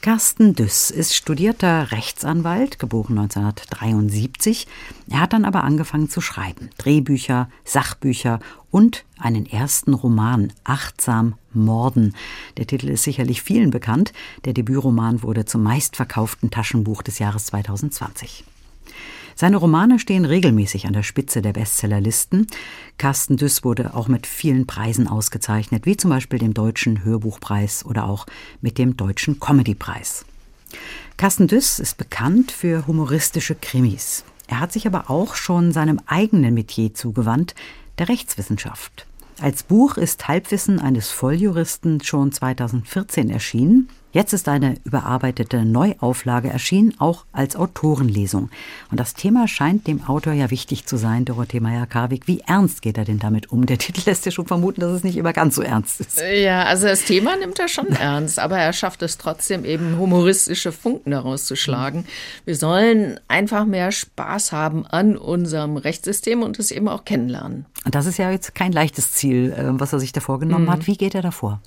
Carsten 0.06 0.54
Düss 0.54 0.92
ist 0.92 1.16
studierter 1.16 1.92
Rechtsanwalt, 1.92 2.78
geboren 2.78 3.18
1973. 3.18 4.68
Er 5.10 5.22
hat 5.22 5.34
dann 5.34 5.46
aber 5.46 5.64
angefangen 5.64 6.12
zu 6.12 6.22
schreiben. 6.22 6.70
Drehbücher, 6.78 7.50
Sachbücher 7.64 8.40
und 8.70 9.04
einen 9.18 9.48
ersten 9.48 9.96
Roman, 9.96 10.54
Achtsam 10.64 11.34
Morden. 11.54 12.14
Der 12.58 12.68
Titel 12.68 12.90
ist 12.90 13.02
sicherlich 13.02 13.42
vielen 13.42 13.72
bekannt. 13.72 14.14
Der 14.46 14.54
Debütroman 14.54 15.24
wurde 15.24 15.46
zum 15.46 15.64
meistverkauften 15.64 16.52
Taschenbuch 16.52 17.02
des 17.02 17.18
Jahres 17.18 17.48
2020. 17.48 18.46
Seine 19.38 19.58
Romane 19.58 20.00
stehen 20.00 20.24
regelmäßig 20.24 20.88
an 20.88 20.94
der 20.94 21.04
Spitze 21.04 21.42
der 21.42 21.52
Bestsellerlisten. 21.52 22.48
Carsten 22.98 23.36
Düss 23.36 23.66
wurde 23.66 23.94
auch 23.94 24.08
mit 24.08 24.28
vielen 24.28 24.66
Preisen 24.66 25.10
ausgezeichnet, 25.10 25.86
wie 25.86 25.98
zum 25.98 26.10
Beispiel 26.10 26.40
dem 26.40 26.54
Deutschen 26.54 27.04
Hörbuchpreis 27.04 27.86
oder 27.86 28.06
auch 28.06 28.26
mit 28.62 28.78
dem 28.78 28.96
Deutschen 28.96 29.40
Comedypreis. 29.40 30.26
Carsten 31.18 31.48
Düss 31.48 31.80
ist 31.80 31.98
bekannt 31.98 32.54
für 32.54 32.88
humoristische 32.88 33.56
Krimis. 33.56 34.24
Er 34.48 34.62
hat 34.62 34.72
sich 34.72 34.88
aber 34.88 35.10
auch 35.10 35.36
schon 35.36 35.74
seinem 35.74 36.00
eigenen 36.06 36.54
Metier 36.54 36.94
zugewandt, 36.94 37.56
der 37.98 38.08
Rechtswissenschaft. 38.08 39.06
Als 39.42 39.64
Buch 39.64 39.98
ist 39.98 40.30
Halbwissen 40.30 40.80
eines 40.80 41.10
Volljuristen 41.12 42.02
schon 42.02 42.32
2014 42.32 43.30
erschienen. 43.30 43.90
Jetzt 44.16 44.32
ist 44.32 44.48
eine 44.48 44.78
überarbeitete 44.86 45.66
Neuauflage 45.66 46.50
erschienen, 46.50 46.94
auch 47.00 47.26
als 47.34 47.58
Autorenlesung. 47.58 48.50
Und 48.90 48.98
das 48.98 49.14
Thema 49.14 49.46
scheint 49.50 49.88
dem 49.88 50.06
Autor 50.06 50.32
ja 50.32 50.52
wichtig 50.52 50.86
zu 50.86 50.96
sein, 50.96 51.26
Dorothee 51.26 51.60
Meyer-Karwig. 51.60 52.26
Wie 52.26 52.40
ernst 52.40 52.82
geht 52.82 52.98
er 52.98 53.04
denn 53.04 53.20
damit 53.20 53.52
um? 53.52 53.66
Der 53.66 53.78
Titel 53.78 54.04
lässt 54.06 54.26
ja 54.26 54.32
schon 54.32 54.46
vermuten, 54.46 54.80
dass 54.80 54.92
es 54.92 55.04
nicht 55.04 55.18
immer 55.18 55.34
ganz 55.34 55.56
so 55.56 55.62
ernst 55.62 56.00
ist. 56.00 56.22
Ja, 56.34 56.64
also 56.64 56.88
das 56.88 57.04
Thema 57.04 57.36
nimmt 57.36 57.60
er 57.60 57.68
schon 57.68 57.88
ernst, 57.88 58.40
aber 58.40 58.58
er 58.58 58.72
schafft 58.72 59.02
es 59.02 59.18
trotzdem 59.18 59.66
eben 59.66 59.98
humoristische 59.98 60.72
Funken 60.72 61.12
daraus 61.12 61.44
zu 61.44 61.58
schlagen. 61.58 62.06
Wir 62.46 62.56
sollen 62.56 63.20
einfach 63.28 63.66
mehr 63.66 63.92
Spaß 63.92 64.54
haben 64.54 64.86
an 64.86 65.18
unserem 65.18 65.76
Rechtssystem 65.76 66.42
und 66.42 66.58
es 66.58 66.72
eben 66.72 66.88
auch 66.88 67.04
kennenlernen. 67.04 67.66
Und 67.84 67.96
das 67.96 68.06
ist 68.06 68.18
ja 68.18 68.32
jetzt 68.32 68.56
kein 68.56 68.72
leichtes 68.72 69.12
Ziel, 69.12 69.52
äh, 69.52 69.78
was 69.78 69.92
er 69.92 70.00
sich 70.00 70.14
da 70.14 70.22
vorgenommen 70.22 70.68
mhm. 70.68 70.72
hat. 70.72 70.88
Wie 70.88 70.96
geht 70.96 71.16
er 71.16 71.22
davor? 71.22 71.60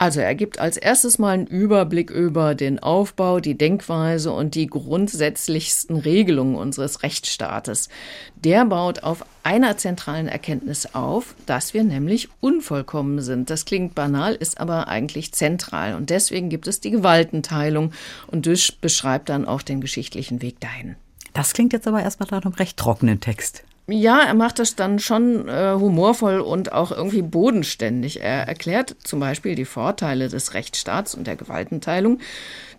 Also 0.00 0.20
er 0.20 0.34
gibt 0.34 0.58
als 0.58 0.78
erstes 0.78 1.18
mal 1.18 1.32
einen 1.32 1.46
Überblick 1.46 2.08
über 2.10 2.54
den 2.54 2.78
Aufbau, 2.78 3.38
die 3.38 3.58
Denkweise 3.58 4.32
und 4.32 4.54
die 4.54 4.66
grundsätzlichsten 4.66 5.94
Regelungen 5.94 6.54
unseres 6.54 7.02
Rechtsstaates. 7.02 7.90
Der 8.34 8.64
baut 8.64 9.02
auf 9.02 9.26
einer 9.42 9.76
zentralen 9.76 10.26
Erkenntnis 10.26 10.94
auf, 10.94 11.34
dass 11.44 11.74
wir 11.74 11.84
nämlich 11.84 12.30
unvollkommen 12.40 13.20
sind. 13.20 13.50
Das 13.50 13.66
klingt 13.66 13.94
banal, 13.94 14.34
ist 14.34 14.58
aber 14.58 14.88
eigentlich 14.88 15.32
zentral. 15.32 15.94
Und 15.94 16.08
deswegen 16.08 16.48
gibt 16.48 16.66
es 16.66 16.80
die 16.80 16.92
Gewaltenteilung 16.92 17.92
und 18.26 18.46
Düsch 18.46 18.72
beschreibt 18.80 19.28
dann 19.28 19.44
auch 19.44 19.60
den 19.60 19.82
geschichtlichen 19.82 20.40
Weg 20.40 20.60
dahin. 20.60 20.96
Das 21.34 21.52
klingt 21.52 21.74
jetzt 21.74 21.86
aber 21.86 22.02
erstmal 22.02 22.30
nach 22.30 22.42
einem 22.42 22.54
recht 22.54 22.78
trockenen 22.78 23.20
Text. 23.20 23.64
Ja, 23.90 24.22
er 24.22 24.34
macht 24.34 24.58
das 24.58 24.76
dann 24.76 24.98
schon 24.98 25.48
äh, 25.48 25.74
humorvoll 25.74 26.40
und 26.40 26.72
auch 26.72 26.92
irgendwie 26.92 27.22
bodenständig. 27.22 28.20
Er 28.20 28.46
erklärt 28.46 28.94
zum 29.02 29.20
Beispiel 29.20 29.54
die 29.54 29.64
Vorteile 29.64 30.28
des 30.28 30.54
Rechtsstaats 30.54 31.14
und 31.14 31.26
der 31.26 31.36
Gewaltenteilung 31.36 32.20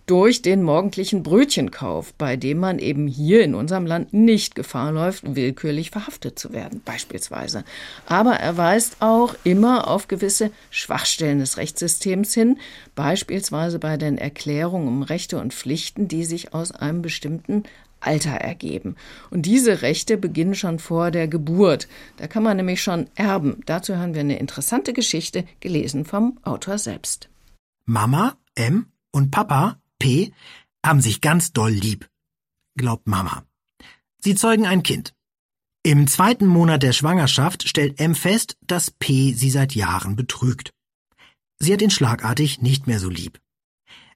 durch 0.05 0.41
den 0.41 0.63
morgendlichen 0.63 1.23
Brötchenkauf, 1.23 2.13
bei 2.15 2.35
dem 2.35 2.57
man 2.57 2.79
eben 2.79 3.07
hier 3.07 3.43
in 3.43 3.55
unserem 3.55 3.85
Land 3.85 4.13
nicht 4.13 4.55
Gefahr 4.55 4.91
läuft, 4.91 5.35
willkürlich 5.35 5.91
verhaftet 5.91 6.39
zu 6.39 6.53
werden, 6.53 6.81
beispielsweise. 6.83 7.63
Aber 8.07 8.33
er 8.33 8.57
weist 8.57 8.97
auch 8.99 9.35
immer 9.43 9.87
auf 9.87 10.07
gewisse 10.07 10.51
Schwachstellen 10.69 11.39
des 11.39 11.57
Rechtssystems 11.57 12.33
hin, 12.33 12.57
beispielsweise 12.95 13.79
bei 13.79 13.97
den 13.97 14.17
Erklärungen 14.17 14.87
um 14.87 15.03
Rechte 15.03 15.37
und 15.39 15.53
Pflichten, 15.53 16.07
die 16.07 16.25
sich 16.25 16.53
aus 16.53 16.71
einem 16.71 17.01
bestimmten 17.01 17.63
Alter 18.01 18.31
ergeben. 18.31 18.95
Und 19.29 19.43
diese 19.43 19.81
Rechte 19.81 20.17
beginnen 20.17 20.55
schon 20.55 20.79
vor 20.79 21.11
der 21.11 21.27
Geburt. 21.27 21.87
Da 22.17 22.27
kann 22.27 22.43
man 22.43 22.57
nämlich 22.57 22.81
schon 22.81 23.07
erben. 23.15 23.61
Dazu 23.65 23.95
hören 23.95 24.13
wir 24.13 24.21
eine 24.21 24.39
interessante 24.39 24.93
Geschichte, 24.93 25.45
gelesen 25.59 26.05
vom 26.05 26.37
Autor 26.43 26.77
selbst. 26.77 27.29
Mama, 27.85 28.35
M, 28.55 28.87
und 29.11 29.31
Papa, 29.31 29.79
P, 29.99 30.33
haben 30.85 31.01
sich 31.01 31.21
ganz 31.21 31.53
doll 31.53 31.71
lieb. 31.71 32.09
Glaubt 32.75 33.07
Mama. 33.07 33.43
Sie 34.17 34.35
zeugen 34.35 34.65
ein 34.65 34.83
Kind. 34.83 35.13
Im 35.83 36.07
zweiten 36.07 36.45
Monat 36.45 36.83
der 36.83 36.93
Schwangerschaft 36.93 37.67
stellt 37.67 37.99
M 37.99 38.13
fest, 38.13 38.55
dass 38.61 38.91
P 38.91 39.33
sie 39.33 39.49
seit 39.49 39.73
Jahren 39.73 40.15
betrügt. 40.15 40.73
Sie 41.57 41.73
hat 41.73 41.81
ihn 41.81 41.89
schlagartig 41.89 42.61
nicht 42.61 42.87
mehr 42.87 42.99
so 42.99 43.09
lieb. 43.09 43.39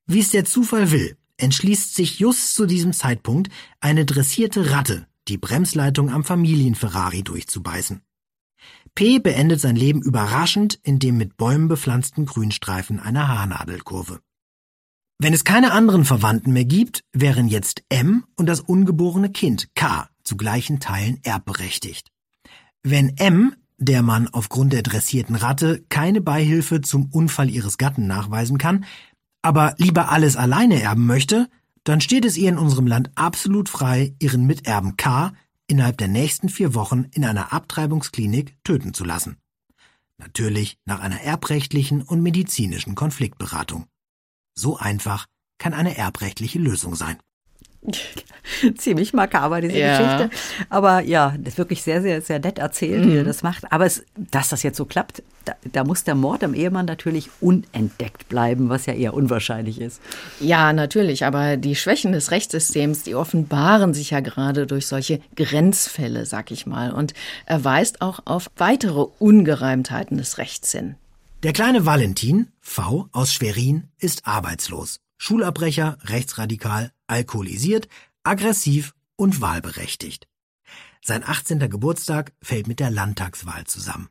Wie 0.05 0.19
es 0.19 0.29
der 0.29 0.45
Zufall 0.45 0.91
will, 0.91 1.17
entschließt 1.37 1.95
sich 1.95 2.19
just 2.19 2.55
zu 2.55 2.65
diesem 2.65 2.93
Zeitpunkt 2.93 3.51
eine 3.79 4.05
dressierte 4.05 4.71
Ratte, 4.71 5.07
die 5.27 5.37
Bremsleitung 5.37 6.09
am 6.09 6.23
Familienferrari 6.23 7.23
durchzubeißen. 7.23 8.01
P 8.95 9.19
beendet 9.19 9.59
sein 9.59 9.75
Leben 9.75 10.01
überraschend 10.01 10.79
in 10.83 10.99
dem 10.99 11.17
mit 11.17 11.35
Bäumen 11.35 11.67
bepflanzten 11.67 12.25
Grünstreifen 12.25 12.99
einer 12.99 13.27
Haarnadelkurve. 13.27 14.21
Wenn 15.17 15.33
es 15.33 15.43
keine 15.43 15.71
anderen 15.71 16.05
Verwandten 16.05 16.51
mehr 16.51 16.65
gibt, 16.65 17.03
wären 17.13 17.47
jetzt 17.47 17.83
M 17.89 18.25
und 18.35 18.47
das 18.47 18.59
ungeborene 18.61 19.29
Kind 19.29 19.73
K 19.75 20.09
zu 20.23 20.35
gleichen 20.37 20.79
Teilen 20.79 21.19
erbberechtigt. 21.23 22.09
Wenn 22.83 23.17
M, 23.17 23.55
der 23.77 24.01
man 24.01 24.27
aufgrund 24.27 24.73
der 24.73 24.83
dressierten 24.83 25.35
Ratte 25.35 25.83
keine 25.89 26.21
Beihilfe 26.21 26.81
zum 26.81 27.09
Unfall 27.11 27.49
ihres 27.49 27.77
Gatten 27.77 28.07
nachweisen 28.07 28.57
kann, 28.57 28.85
aber 29.45 29.75
lieber 29.77 30.09
alles 30.09 30.37
alleine 30.37 30.81
erben 30.81 31.05
möchte, 31.05 31.47
dann 31.83 32.01
steht 32.01 32.25
es 32.25 32.35
ihr 32.35 32.49
in 32.49 32.57
unserem 32.57 32.87
Land 32.87 33.11
absolut 33.13 33.69
frei, 33.69 34.15
ihren 34.17 34.47
Miterben 34.47 34.97
K 34.97 35.33
innerhalb 35.67 35.99
der 35.99 36.07
nächsten 36.07 36.49
vier 36.49 36.73
Wochen 36.73 37.05
in 37.11 37.23
einer 37.23 37.53
Abtreibungsklinik 37.53 38.57
töten 38.63 38.95
zu 38.95 39.03
lassen. 39.03 39.37
Natürlich 40.17 40.79
nach 40.85 40.99
einer 40.99 41.21
erbrechtlichen 41.21 42.01
und 42.01 42.23
medizinischen 42.23 42.95
Konfliktberatung. 42.95 43.85
So 44.55 44.77
einfach 44.77 45.27
kann 45.59 45.75
eine 45.75 45.95
erbrechtliche 45.95 46.57
Lösung 46.57 46.95
sein. 46.95 47.17
Ziemlich 48.77 49.13
makaber, 49.13 49.61
diese 49.61 49.77
ja. 49.77 49.97
Geschichte. 49.97 50.37
Aber 50.69 51.01
ja, 51.01 51.35
das 51.37 51.53
ist 51.53 51.57
wirklich 51.57 51.83
sehr, 51.83 52.01
sehr, 52.01 52.21
sehr 52.21 52.39
nett 52.39 52.59
erzählt, 52.59 53.05
mhm. 53.05 53.11
wie 53.11 53.17
er 53.17 53.23
das 53.23 53.43
macht. 53.43 53.71
Aber 53.71 53.85
es, 53.85 54.03
dass 54.15 54.49
das 54.49 54.63
jetzt 54.63 54.77
so 54.77 54.85
klappt, 54.85 55.23
da, 55.45 55.53
da, 55.71 55.83
muss 55.83 56.03
der 56.03 56.15
Mord 56.15 56.43
am 56.43 56.53
Ehemann 56.53 56.85
natürlich 56.85 57.29
unentdeckt 57.39 58.29
bleiben, 58.29 58.69
was 58.69 58.87
ja 58.87 58.93
eher 58.93 59.13
unwahrscheinlich 59.13 59.79
ist. 59.79 60.01
Ja, 60.39 60.73
natürlich. 60.73 61.25
Aber 61.25 61.57
die 61.57 61.75
Schwächen 61.75 62.11
des 62.11 62.31
Rechtssystems, 62.31 63.03
die 63.03 63.15
offenbaren 63.15 63.93
sich 63.93 64.11
ja 64.11 64.21
gerade 64.21 64.65
durch 64.65 64.87
solche 64.87 65.21
Grenzfälle, 65.35 66.25
sag 66.25 66.51
ich 66.51 66.65
mal. 66.65 66.91
Und 66.91 67.13
er 67.45 67.63
weist 67.63 68.01
auch 68.01 68.21
auf 68.25 68.49
weitere 68.57 69.05
Ungereimtheiten 69.19 70.17
des 70.17 70.37
Rechts 70.37 70.71
hin. 70.71 70.95
Der 71.43 71.53
kleine 71.53 71.85
Valentin, 71.85 72.47
V 72.59 73.07
aus 73.11 73.33
Schwerin, 73.33 73.83
ist 73.99 74.25
arbeitslos. 74.25 74.99
Schulabbrecher, 75.17 75.97
rechtsradikal, 76.03 76.91
alkoholisiert, 77.07 77.87
aggressiv 78.23 78.93
und 79.15 79.41
wahlberechtigt. 79.41 80.27
Sein 81.01 81.23
18. 81.23 81.69
Geburtstag 81.69 82.33
fällt 82.41 82.67
mit 82.67 82.79
der 82.79 82.89
Landtagswahl 82.89 83.65
zusammen. 83.65 84.09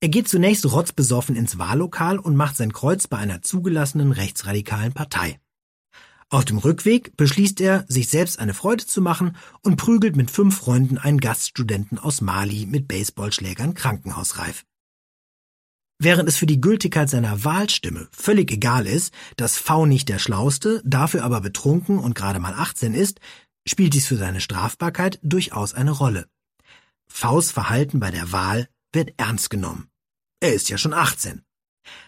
Er 0.00 0.08
geht 0.10 0.28
zunächst 0.28 0.70
rotzbesoffen 0.70 1.36
ins 1.36 1.58
Wahllokal 1.58 2.18
und 2.18 2.36
macht 2.36 2.56
sein 2.56 2.72
Kreuz 2.72 3.06
bei 3.06 3.16
einer 3.16 3.40
zugelassenen 3.40 4.12
rechtsradikalen 4.12 4.92
Partei. 4.92 5.40
Auf 6.28 6.44
dem 6.44 6.58
Rückweg 6.58 7.16
beschließt 7.16 7.60
er, 7.60 7.84
sich 7.88 8.08
selbst 8.08 8.38
eine 8.38 8.52
Freude 8.52 8.84
zu 8.84 9.00
machen 9.00 9.36
und 9.62 9.76
prügelt 9.76 10.16
mit 10.16 10.30
fünf 10.30 10.58
Freunden 10.58 10.98
einen 10.98 11.20
Gaststudenten 11.20 11.98
aus 11.98 12.20
Mali 12.20 12.66
mit 12.66 12.88
Baseballschlägern 12.88 13.74
krankenhausreif. 13.74 14.64
Während 15.98 16.28
es 16.28 16.36
für 16.36 16.46
die 16.46 16.60
Gültigkeit 16.60 17.08
seiner 17.08 17.44
Wahlstimme 17.44 18.08
völlig 18.12 18.52
egal 18.52 18.86
ist, 18.86 19.14
dass 19.36 19.56
V 19.56 19.86
nicht 19.86 20.08
der 20.08 20.18
Schlauste, 20.18 20.82
dafür 20.84 21.24
aber 21.24 21.40
betrunken 21.40 21.98
und 21.98 22.14
gerade 22.14 22.38
mal 22.38 22.52
18 22.52 22.92
ist, 22.92 23.18
spielt 23.66 23.94
dies 23.94 24.06
für 24.06 24.16
seine 24.16 24.40
Strafbarkeit 24.40 25.18
durchaus 25.22 25.72
eine 25.72 25.92
Rolle. 25.92 26.28
Vs 27.08 27.50
Verhalten 27.50 27.98
bei 27.98 28.10
der 28.10 28.30
Wahl 28.30 28.68
wird 28.92 29.14
ernst 29.16 29.48
genommen. 29.48 29.88
Er 30.40 30.52
ist 30.52 30.68
ja 30.68 30.76
schon 30.76 30.92
18. 30.92 31.42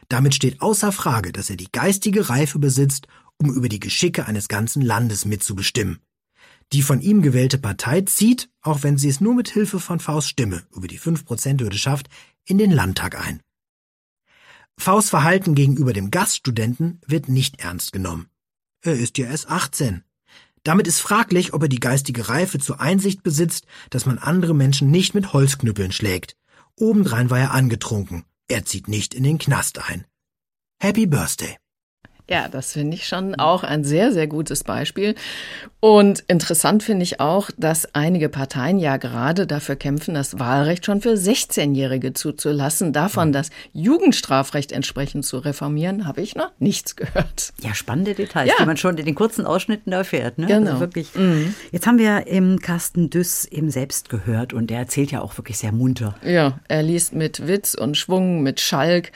Damit 0.09 0.35
steht 0.35 0.61
außer 0.61 0.93
Frage, 0.93 1.33
dass 1.33 1.49
er 1.49 1.57
die 1.57 1.73
geistige 1.73 2.29
Reife 2.29 2.59
besitzt, 2.59 3.09
um 3.39 3.53
über 3.53 3.69
die 3.69 3.81
Geschicke 3.81 4.27
eines 4.27 4.49
ganzen 4.49 4.83
Landes 4.83 5.25
mitzubestimmen. 5.25 6.01
Die 6.73 6.83
von 6.83 7.01
ihm 7.01 7.23
gewählte 7.23 7.57
Partei 7.57 8.03
zieht, 8.03 8.51
auch 8.61 8.83
wenn 8.83 8.99
sie 8.99 9.09
es 9.09 9.21
nur 9.21 9.35
mit 9.35 9.49
Hilfe 9.49 9.81
von 9.81 10.01
Vs 10.01 10.29
Stimme 10.29 10.65
über 10.75 10.89
die 10.89 11.01
5%-Hürde 11.01 11.79
schafft, 11.79 12.09
in 12.45 12.59
den 12.59 12.71
Landtag 12.71 13.19
ein. 13.19 13.41
Vs 14.79 15.11
Verhalten 15.11 15.55
gegenüber 15.55 15.93
dem 15.93 16.11
Gaststudenten 16.11 17.01
wird 17.07 17.29
nicht 17.29 17.61
ernst 17.61 17.93
genommen. 17.93 18.29
Er 18.81 18.95
ist 18.95 19.19
ja 19.19 19.27
erst 19.27 19.51
18. 19.51 20.05
Damit 20.63 20.87
ist 20.87 21.01
fraglich, 21.01 21.53
ob 21.53 21.63
er 21.63 21.69
die 21.69 21.81
geistige 21.81 22.29
Reife 22.29 22.59
zur 22.59 22.81
Einsicht 22.81 23.23
besitzt, 23.23 23.67
dass 23.91 24.07
man 24.07 24.19
andere 24.19 24.55
Menschen 24.55 24.91
nicht 24.91 25.15
mit 25.15 25.33
Holzknüppeln 25.33 25.93
schlägt. 25.93 26.37
Obendrein 26.77 27.29
war 27.29 27.41
er 27.41 27.51
angetrunken. 27.53 28.25
Er 28.47 28.65
zieht 28.65 28.87
nicht 28.89 29.15
in 29.15 29.25
den 29.25 29.39
Knast 29.39 29.79
ein. 29.91 30.07
Happy 30.81 31.07
Birthday. 31.07 31.57
Ja, 32.31 32.49
das 32.49 32.73
finde 32.73 32.95
ich 32.97 33.07
schon 33.07 33.35
auch 33.37 33.65
ein 33.65 33.85
sehr, 33.85 34.13
sehr 34.13 34.27
gutes 34.27 34.63
Beispiel. 34.63 35.15
Und 35.81 36.25
interessant 36.29 36.83
finde 36.83 37.05
ich 37.05 37.21
auch, 37.21 37.51
dass 37.57 37.95
einige 37.95 38.29
Parteien 38.29 38.79
ja 38.79 38.99
gerade 38.99 39.47
dafür 39.47 39.77
kämpfen, 39.77 40.13
das 40.13 40.39
Wahlrecht 40.39 40.85
schon 40.85 41.01
für 41.01 41.15
16-Jährige 41.15 42.13
zuzulassen. 42.13 42.93
Davon 42.93 43.33
das 43.33 43.51
Jugendstrafrecht 43.73 44.73
entsprechend 44.73 45.25
zu 45.25 45.39
reformieren, 45.39 46.07
habe 46.07 46.21
ich 46.21 46.35
noch 46.35 46.51
nichts 46.59 46.97
gehört. 46.97 47.53
Ja, 47.63 47.75
spannende 47.75 48.15
Details, 48.15 48.49
ja. 48.49 48.55
die 48.59 48.67
man 48.67 48.77
schon 48.77 48.99
in 48.99 49.07
den 49.07 49.15
kurzen 49.15 49.47
Ausschnitten 49.47 49.93
erfährt. 49.93 50.39
Ne? 50.39 50.47
Genau. 50.47 50.71
Also 50.73 50.81
wirklich. 50.81 51.15
Mhm. 51.15 51.55
Jetzt 51.73 51.87
haben 51.87 51.99
wir 51.99 52.27
im 52.27 52.61
Carsten 52.61 53.09
Düss 53.09 53.47
eben 53.47 53.71
selbst 53.71 54.11
gehört 54.11 54.53
und 54.53 54.71
er 54.71 54.81
erzählt 54.81 55.13
ja 55.13 55.23
auch 55.23 55.39
wirklich 55.39 55.59
sehr 55.59 55.73
munter. 55.73 56.15
Ja, 56.25 56.59
er 56.69 56.83
liest 56.83 57.15
mit 57.15 57.47
Witz 57.47 57.75
und 57.75 57.97
Schwung, 57.97 58.43
mit 58.43 58.61
Schalk 58.61 59.13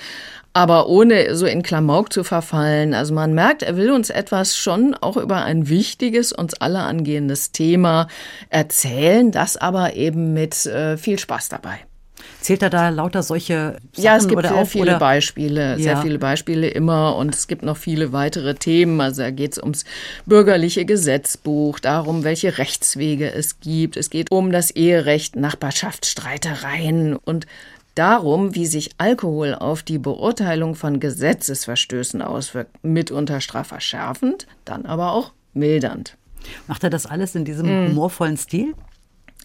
aber 0.52 0.88
ohne 0.88 1.34
so 1.34 1.46
in 1.46 1.62
Klamauk 1.62 2.12
zu 2.12 2.24
verfallen. 2.24 2.94
Also 2.94 3.14
man 3.14 3.34
merkt, 3.34 3.62
er 3.62 3.76
will 3.76 3.90
uns 3.90 4.10
etwas 4.10 4.56
schon 4.56 4.94
auch 4.94 5.16
über 5.16 5.44
ein 5.44 5.68
wichtiges, 5.68 6.32
uns 6.32 6.54
alle 6.54 6.80
angehendes 6.80 7.52
Thema 7.52 8.08
erzählen, 8.50 9.30
das 9.30 9.56
aber 9.56 9.94
eben 9.94 10.34
mit 10.34 10.66
äh, 10.66 10.96
viel 10.96 11.18
Spaß 11.18 11.48
dabei. 11.48 11.80
Zählt 12.40 12.62
er 12.62 12.70
da 12.70 12.88
lauter 12.88 13.22
solche 13.22 13.76
Sachen 13.92 14.04
Ja, 14.04 14.16
es 14.16 14.28
gibt 14.28 14.42
sehr 14.42 14.54
auf, 14.54 14.70
viele 14.70 14.92
oder? 14.92 14.98
Beispiele, 14.98 15.70
ja. 15.72 15.78
sehr 15.78 15.96
viele 15.98 16.18
Beispiele 16.18 16.68
immer 16.68 17.16
und 17.16 17.34
es 17.34 17.46
gibt 17.46 17.62
noch 17.62 17.76
viele 17.76 18.12
weitere 18.12 18.54
Themen. 18.54 19.00
Also 19.00 19.22
da 19.22 19.30
geht 19.30 19.52
es 19.52 19.58
ums 19.58 19.84
bürgerliche 20.26 20.84
Gesetzbuch, 20.84 21.78
darum, 21.78 22.24
welche 22.24 22.58
Rechtswege 22.58 23.32
es 23.32 23.60
gibt. 23.60 23.96
Es 23.96 24.10
geht 24.10 24.30
um 24.30 24.52
das 24.52 24.70
Eherecht, 24.70 25.36
Nachbarschaftsstreitereien 25.36 27.16
und 27.16 27.46
darum, 27.94 28.54
wie 28.54 28.66
sich 28.66 28.90
Alkohol 28.98 29.54
auf 29.54 29.82
die 29.82 29.98
Beurteilung 29.98 30.74
von 30.74 31.00
Gesetzesverstößen 31.00 32.22
auswirkt, 32.22 32.82
mitunter 32.82 33.40
strafverschärfend, 33.40 34.46
dann 34.64 34.86
aber 34.86 35.12
auch 35.12 35.32
mildernd. 35.54 36.16
Macht 36.66 36.84
er 36.84 36.90
das 36.90 37.06
alles 37.06 37.34
in 37.34 37.44
diesem 37.44 37.66
mm. 37.66 37.88
humorvollen 37.88 38.36
Stil? 38.36 38.74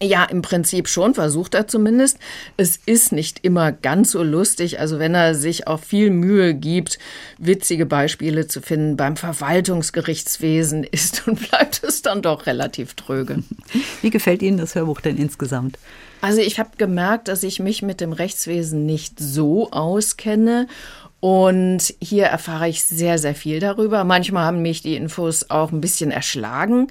Ja, 0.00 0.24
im 0.24 0.42
Prinzip 0.42 0.88
schon, 0.88 1.14
versucht 1.14 1.54
er 1.54 1.66
zumindest. 1.66 2.18
Es 2.56 2.76
ist 2.76 3.10
nicht 3.10 3.44
immer 3.44 3.72
ganz 3.72 4.12
so 4.12 4.22
lustig. 4.22 4.78
Also 4.78 5.00
wenn 5.00 5.14
er 5.14 5.34
sich 5.34 5.66
auch 5.66 5.80
viel 5.80 6.10
Mühe 6.10 6.54
gibt, 6.54 7.00
witzige 7.38 7.84
Beispiele 7.84 8.46
zu 8.46 8.60
finden 8.60 8.96
beim 8.96 9.16
Verwaltungsgerichtswesen, 9.16 10.84
ist 10.84 11.26
und 11.26 11.48
bleibt 11.48 11.82
es 11.82 12.02
dann 12.02 12.22
doch 12.22 12.46
relativ 12.46 12.94
tröge. 12.94 13.42
Wie 14.00 14.10
gefällt 14.10 14.42
Ihnen 14.42 14.58
das 14.58 14.76
Hörbuch 14.76 15.00
denn 15.00 15.16
insgesamt? 15.16 15.78
Also 16.20 16.40
ich 16.40 16.58
habe 16.58 16.70
gemerkt, 16.76 17.28
dass 17.28 17.42
ich 17.42 17.60
mich 17.60 17.82
mit 17.82 18.00
dem 18.00 18.12
Rechtswesen 18.12 18.86
nicht 18.86 19.20
so 19.20 19.70
auskenne 19.70 20.66
und 21.20 21.94
hier 22.00 22.26
erfahre 22.26 22.68
ich 22.68 22.84
sehr, 22.84 23.18
sehr 23.18 23.34
viel 23.34 23.60
darüber. 23.60 24.04
Manchmal 24.04 24.44
haben 24.44 24.62
mich 24.62 24.82
die 24.82 24.96
Infos 24.96 25.50
auch 25.50 25.72
ein 25.72 25.80
bisschen 25.80 26.10
erschlagen. 26.10 26.88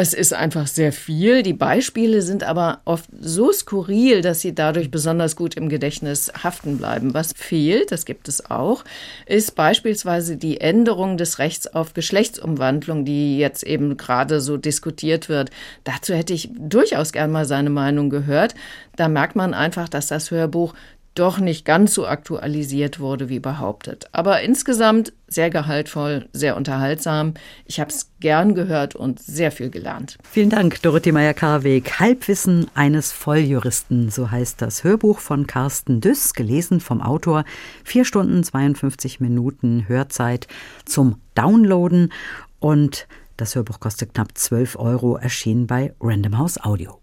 Es 0.00 0.14
ist 0.14 0.32
einfach 0.32 0.68
sehr 0.68 0.92
viel. 0.92 1.42
Die 1.42 1.54
Beispiele 1.54 2.22
sind 2.22 2.44
aber 2.44 2.82
oft 2.84 3.10
so 3.20 3.50
skurril, 3.50 4.22
dass 4.22 4.40
sie 4.40 4.54
dadurch 4.54 4.92
besonders 4.92 5.34
gut 5.34 5.56
im 5.56 5.68
Gedächtnis 5.68 6.30
haften 6.44 6.78
bleiben. 6.78 7.14
Was 7.14 7.32
fehlt, 7.32 7.90
das 7.90 8.04
gibt 8.04 8.28
es 8.28 8.48
auch, 8.48 8.84
ist 9.26 9.56
beispielsweise 9.56 10.36
die 10.36 10.60
Änderung 10.60 11.16
des 11.16 11.40
Rechts 11.40 11.66
auf 11.66 11.94
Geschlechtsumwandlung, 11.94 13.04
die 13.04 13.38
jetzt 13.38 13.64
eben 13.64 13.96
gerade 13.96 14.40
so 14.40 14.56
diskutiert 14.56 15.28
wird. 15.28 15.50
Dazu 15.82 16.14
hätte 16.14 16.32
ich 16.32 16.48
durchaus 16.56 17.10
gern 17.10 17.32
mal 17.32 17.44
seine 17.44 17.70
Meinung 17.70 18.08
gehört. 18.08 18.54
Da 18.94 19.08
merkt 19.08 19.34
man 19.34 19.52
einfach, 19.52 19.88
dass 19.88 20.06
das 20.06 20.30
Hörbuch 20.30 20.74
doch 21.18 21.38
nicht 21.38 21.64
ganz 21.64 21.94
so 21.94 22.06
aktualisiert 22.06 23.00
wurde 23.00 23.28
wie 23.28 23.40
behauptet. 23.40 24.06
Aber 24.12 24.40
insgesamt 24.42 25.12
sehr 25.26 25.50
gehaltvoll, 25.50 26.28
sehr 26.32 26.56
unterhaltsam. 26.56 27.34
Ich 27.66 27.80
habe 27.80 27.90
es 27.90 28.10
gern 28.20 28.54
gehört 28.54 28.94
und 28.94 29.20
sehr 29.20 29.50
viel 29.50 29.70
gelernt. 29.70 30.16
Vielen 30.22 30.50
Dank, 30.50 30.80
Dorothee 30.82 31.12
Meyer-Karweg. 31.12 31.98
Halbwissen 32.00 32.66
eines 32.74 33.12
Volljuristen, 33.12 34.10
so 34.10 34.30
heißt 34.30 34.62
das 34.62 34.84
Hörbuch 34.84 35.18
von 35.18 35.46
Carsten 35.46 36.00
Düss, 36.00 36.34
gelesen 36.34 36.80
vom 36.80 37.02
Autor. 37.02 37.44
Vier 37.84 38.04
Stunden 38.04 38.42
52 38.42 39.20
Minuten 39.20 39.88
Hörzeit 39.88 40.46
zum 40.84 41.20
Downloaden 41.34 42.12
und 42.60 43.06
das 43.36 43.54
Hörbuch 43.54 43.80
kostet 43.80 44.14
knapp 44.14 44.36
12 44.36 44.76
Euro, 44.78 45.16
erschienen 45.16 45.66
bei 45.66 45.94
Random 46.00 46.38
House 46.38 46.58
Audio. 46.62 47.00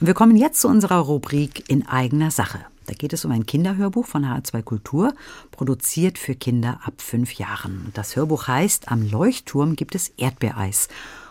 Und 0.00 0.06
wir 0.06 0.14
kommen 0.14 0.36
jetzt 0.36 0.60
zu 0.60 0.68
unserer 0.68 0.98
Rubrik 0.98 1.68
in 1.68 1.86
eigener 1.86 2.30
Sache. 2.30 2.60
Da 2.86 2.94
geht 2.94 3.12
es 3.12 3.24
um 3.24 3.30
ein 3.32 3.46
Kinderhörbuch 3.46 4.06
von 4.06 4.24
HR2 4.24 4.62
Kultur, 4.62 5.14
produziert 5.50 6.18
für 6.18 6.34
Kinder 6.34 6.80
ab 6.84 6.94
fünf 6.98 7.34
Jahren. 7.34 7.90
Das 7.94 8.16
Hörbuch 8.16 8.48
heißt 8.48 8.90
Am 8.90 9.08
Leuchtturm 9.08 9.76
gibt 9.76 9.94
es 9.94 10.12
Erdbeereis. 10.16 10.88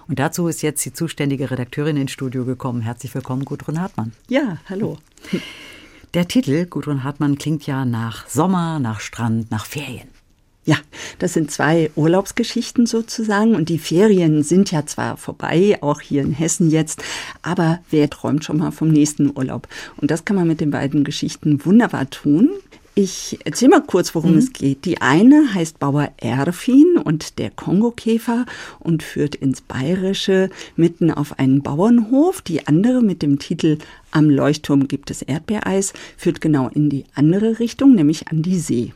Und 0.08 0.20
dazu 0.20 0.48
ist 0.48 0.62
jetzt 0.62 0.84
die 0.86 0.94
zuständige 0.94 1.52
Redakteurin 1.52 1.98
ins 1.98 2.12
Studio 2.12 2.46
gekommen. 2.46 2.82
Herzlich 2.82 3.14
willkommen, 3.16 3.46
Gudrun 3.46 3.80
Hartmann. 3.80 4.14
Ja, 4.28 4.58
hallo. 4.70 4.98
Der 6.14 6.28
Titel, 6.28 6.66
Gudrun 6.66 7.04
Hartmann, 7.04 7.38
klingt 7.38 7.66
ja 7.66 7.86
nach 7.86 8.28
Sommer, 8.28 8.80
nach 8.80 9.00
Strand, 9.00 9.52
nach 9.52 9.66
Ferien. 9.66 10.10
Ja, 10.64 10.78
Das 11.18 11.34
sind 11.34 11.50
zwei 11.50 11.90
Urlaubsgeschichten 11.96 12.86
sozusagen 12.86 13.56
und 13.56 13.70
die 13.70 13.80
Ferien 13.80 14.44
sind 14.44 14.72
ja 14.72 14.86
zwar 14.86 15.18
vorbei, 15.18 15.78
auch 15.82 16.02
hier 16.02 16.22
in 16.22 16.34
Hessen 16.34 16.70
jetzt, 16.70 17.04
aber 17.42 17.80
wer 17.90 18.10
träumt 18.10 18.46
schon 18.46 18.58
mal 18.58 18.72
vom 18.72 18.90
nächsten 18.90 19.32
Urlaub? 19.36 19.68
Und 19.98 20.12
das 20.12 20.24
kann 20.24 20.36
man 20.36 20.48
mit 20.48 20.62
den 20.62 20.72
beiden 20.72 21.04
Geschichten 21.04 21.66
wunderbar 21.66 22.10
tun. 22.10 22.50
Ich 22.94 23.40
erzähle 23.46 23.72
mal 23.72 23.84
kurz, 23.84 24.14
worum 24.14 24.34
mhm. 24.34 24.38
es 24.38 24.52
geht. 24.52 24.84
Die 24.86 25.02
eine 25.02 25.54
heißt 25.54 25.80
Bauer 25.80 26.10
Erfin 26.18 26.98
und 27.04 27.40
der 27.40 27.50
Kongokäfer 27.50 28.46
und 28.80 29.02
führt 29.02 29.34
ins 29.34 29.62
Bayerische 29.62 30.50
mitten 30.76 31.10
auf 31.10 31.40
einen 31.40 31.62
Bauernhof. 31.62 32.42
Die 32.42 32.68
andere 32.68 33.02
mit 33.02 33.22
dem 33.22 33.40
Titel 33.40 33.78
Am 34.12 34.30
Leuchtturm 34.30 34.88
gibt 34.88 35.10
es 35.10 35.22
Erdbeereis 35.22 35.94
führt 36.18 36.42
genau 36.42 36.68
in 36.68 36.90
die 36.90 37.06
andere 37.16 37.60
Richtung, 37.60 37.96
nämlich 37.96 38.28
an 38.28 38.42
die 38.42 38.60
See. 38.60 38.94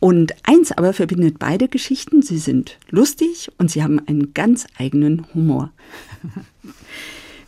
Und 0.00 0.34
eins 0.44 0.72
aber 0.72 0.92
verbindet 0.92 1.38
beide 1.38 1.68
Geschichten. 1.68 2.22
Sie 2.22 2.38
sind 2.38 2.78
lustig 2.90 3.50
und 3.58 3.70
sie 3.70 3.82
haben 3.82 4.00
einen 4.06 4.34
ganz 4.34 4.66
eigenen 4.78 5.26
Humor. 5.34 5.70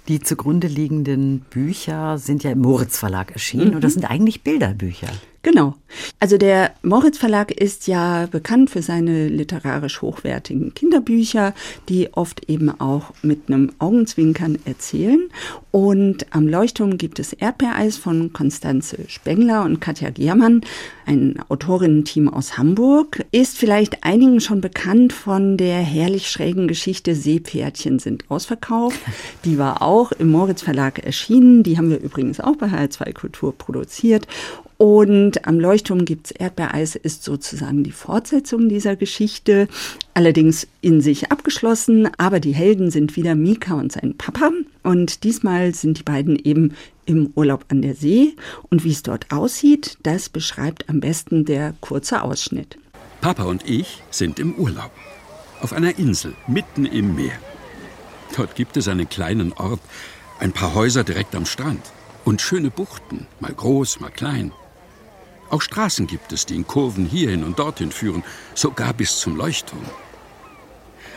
Die 0.09 0.21
zugrunde 0.21 0.67
liegenden 0.67 1.41
Bücher 1.51 2.19
sind 2.19 2.43
ja 2.43 2.51
im 2.51 2.61
Moritz 2.61 2.99
Verlag 2.99 3.31
erschienen 3.31 3.69
mhm. 3.69 3.75
und 3.77 3.85
das 3.85 3.95
sind 3.95 4.11
eigentlich 4.11 4.43
Bilderbücher. 4.43 5.09
Genau. 5.43 5.75
Also 6.19 6.37
der 6.37 6.73
Moritz 6.83 7.17
Verlag 7.17 7.51
ist 7.51 7.87
ja 7.87 8.27
bekannt 8.27 8.69
für 8.69 8.83
seine 8.83 9.29
literarisch 9.29 10.03
hochwertigen 10.03 10.75
Kinderbücher, 10.75 11.55
die 11.89 12.13
oft 12.13 12.49
eben 12.51 12.69
auch 12.79 13.13
mit 13.23 13.49
einem 13.49 13.73
Augenzwinkern 13.79 14.59
erzählen. 14.67 15.31
Und 15.71 16.27
am 16.31 16.47
Leuchtturm 16.47 16.99
gibt 16.99 17.19
es 17.21 17.33
Erdbeereis 17.33 17.97
von 17.97 18.35
Konstanze 18.35 18.99
Spengler 19.09 19.65
und 19.65 19.81
Katja 19.81 20.11
Giermann, 20.11 20.61
ein 21.07 21.43
Autorinnen-Team 21.49 22.29
aus 22.29 22.59
Hamburg. 22.59 23.25
Ist 23.33 23.57
vielleicht 23.57 24.05
einigen 24.05 24.41
schon 24.41 24.61
bekannt 24.61 25.15
von 25.15 25.57
der 25.57 25.79
herrlich 25.79 26.29
schrägen 26.29 26.69
Geschichte 26.69 27.15
Seepferdchen 27.15 27.99
sind 27.99 28.31
ausverkauft. 28.31 29.01
Die 29.47 29.59
war 29.59 29.81
auch 29.81 30.13
im 30.13 30.31
Moritz 30.31 30.61
Verlag 30.61 30.99
erschienen. 30.99 31.63
Die 31.63 31.79
haben 31.79 31.89
wir 31.89 32.01
übrigens 32.01 32.41
auch 32.41 32.57
bei 32.57 32.67
HR2 32.67 33.15
Kultur 33.15 33.57
produziert. 33.57 34.27
Und 34.81 35.47
am 35.47 35.61
Leuchtturm 35.61 36.07
gibt's 36.07 36.31
Erdbeereis, 36.31 36.97
ist 36.97 37.23
sozusagen 37.23 37.85
die 37.85 37.93
Fortsetzung 37.93 38.71
dieser 38.71 38.97
Geschichte, 38.97 39.69
allerdings 40.15 40.67
in 40.81 41.03
sich 41.03 41.31
abgeschlossen. 41.31 42.09
Aber 42.17 42.41
die 42.41 42.55
Helden 42.55 42.91
sind 42.91 43.15
wieder 43.15 43.35
Mika 43.35 43.75
und 43.75 43.93
sein 43.93 44.17
Papa. 44.17 44.51
Und 44.83 45.23
diesmal 45.23 45.75
sind 45.75 45.99
die 45.99 46.03
beiden 46.03 46.39
eben 46.43 46.75
im 47.05 47.31
Urlaub 47.35 47.67
an 47.69 47.83
der 47.83 47.95
See. 47.95 48.35
Und 48.71 48.83
wie 48.83 48.93
es 48.93 49.03
dort 49.03 49.31
aussieht, 49.31 49.99
das 50.03 50.31
beschreibt 50.31 50.89
am 50.89 51.01
besten 51.01 51.45
der 51.45 51.75
kurze 51.83 52.23
Ausschnitt. 52.23 52.79
Papa 53.21 53.43
und 53.43 53.69
ich 53.69 54.03
sind 54.11 54.39
im 54.39 54.55
Urlaub. 54.55 54.93
Auf 55.61 55.75
einer 55.75 55.99
Insel, 55.99 56.33
mitten 56.47 56.87
im 56.87 57.17
Meer. 57.17 57.39
Dort 58.35 58.55
gibt 58.55 58.79
es 58.79 58.89
einen 58.89 59.11
kleinen 59.11 59.53
Ort, 59.53 59.81
ein 60.39 60.53
paar 60.53 60.73
Häuser 60.75 61.05
direkt 61.05 61.35
am 61.35 61.45
Strand 61.45 61.83
und 62.25 62.41
schöne 62.41 62.71
Buchten, 62.71 63.27
mal 63.41 63.53
groß, 63.53 64.01
mal 64.01 64.11
klein. 64.11 64.53
Auch 65.51 65.63
Straßen 65.63 66.07
gibt 66.07 66.33
es, 66.33 66.47
die 66.47 66.55
in 66.55 66.67
Kurven 66.67 67.05
hierhin 67.05 67.43
und 67.43 67.59
dorthin 67.59 67.91
führen, 67.91 68.23
sogar 68.55 68.95
bis 68.95 69.19
zum 69.19 69.37
Leuchtturm. 69.37 69.85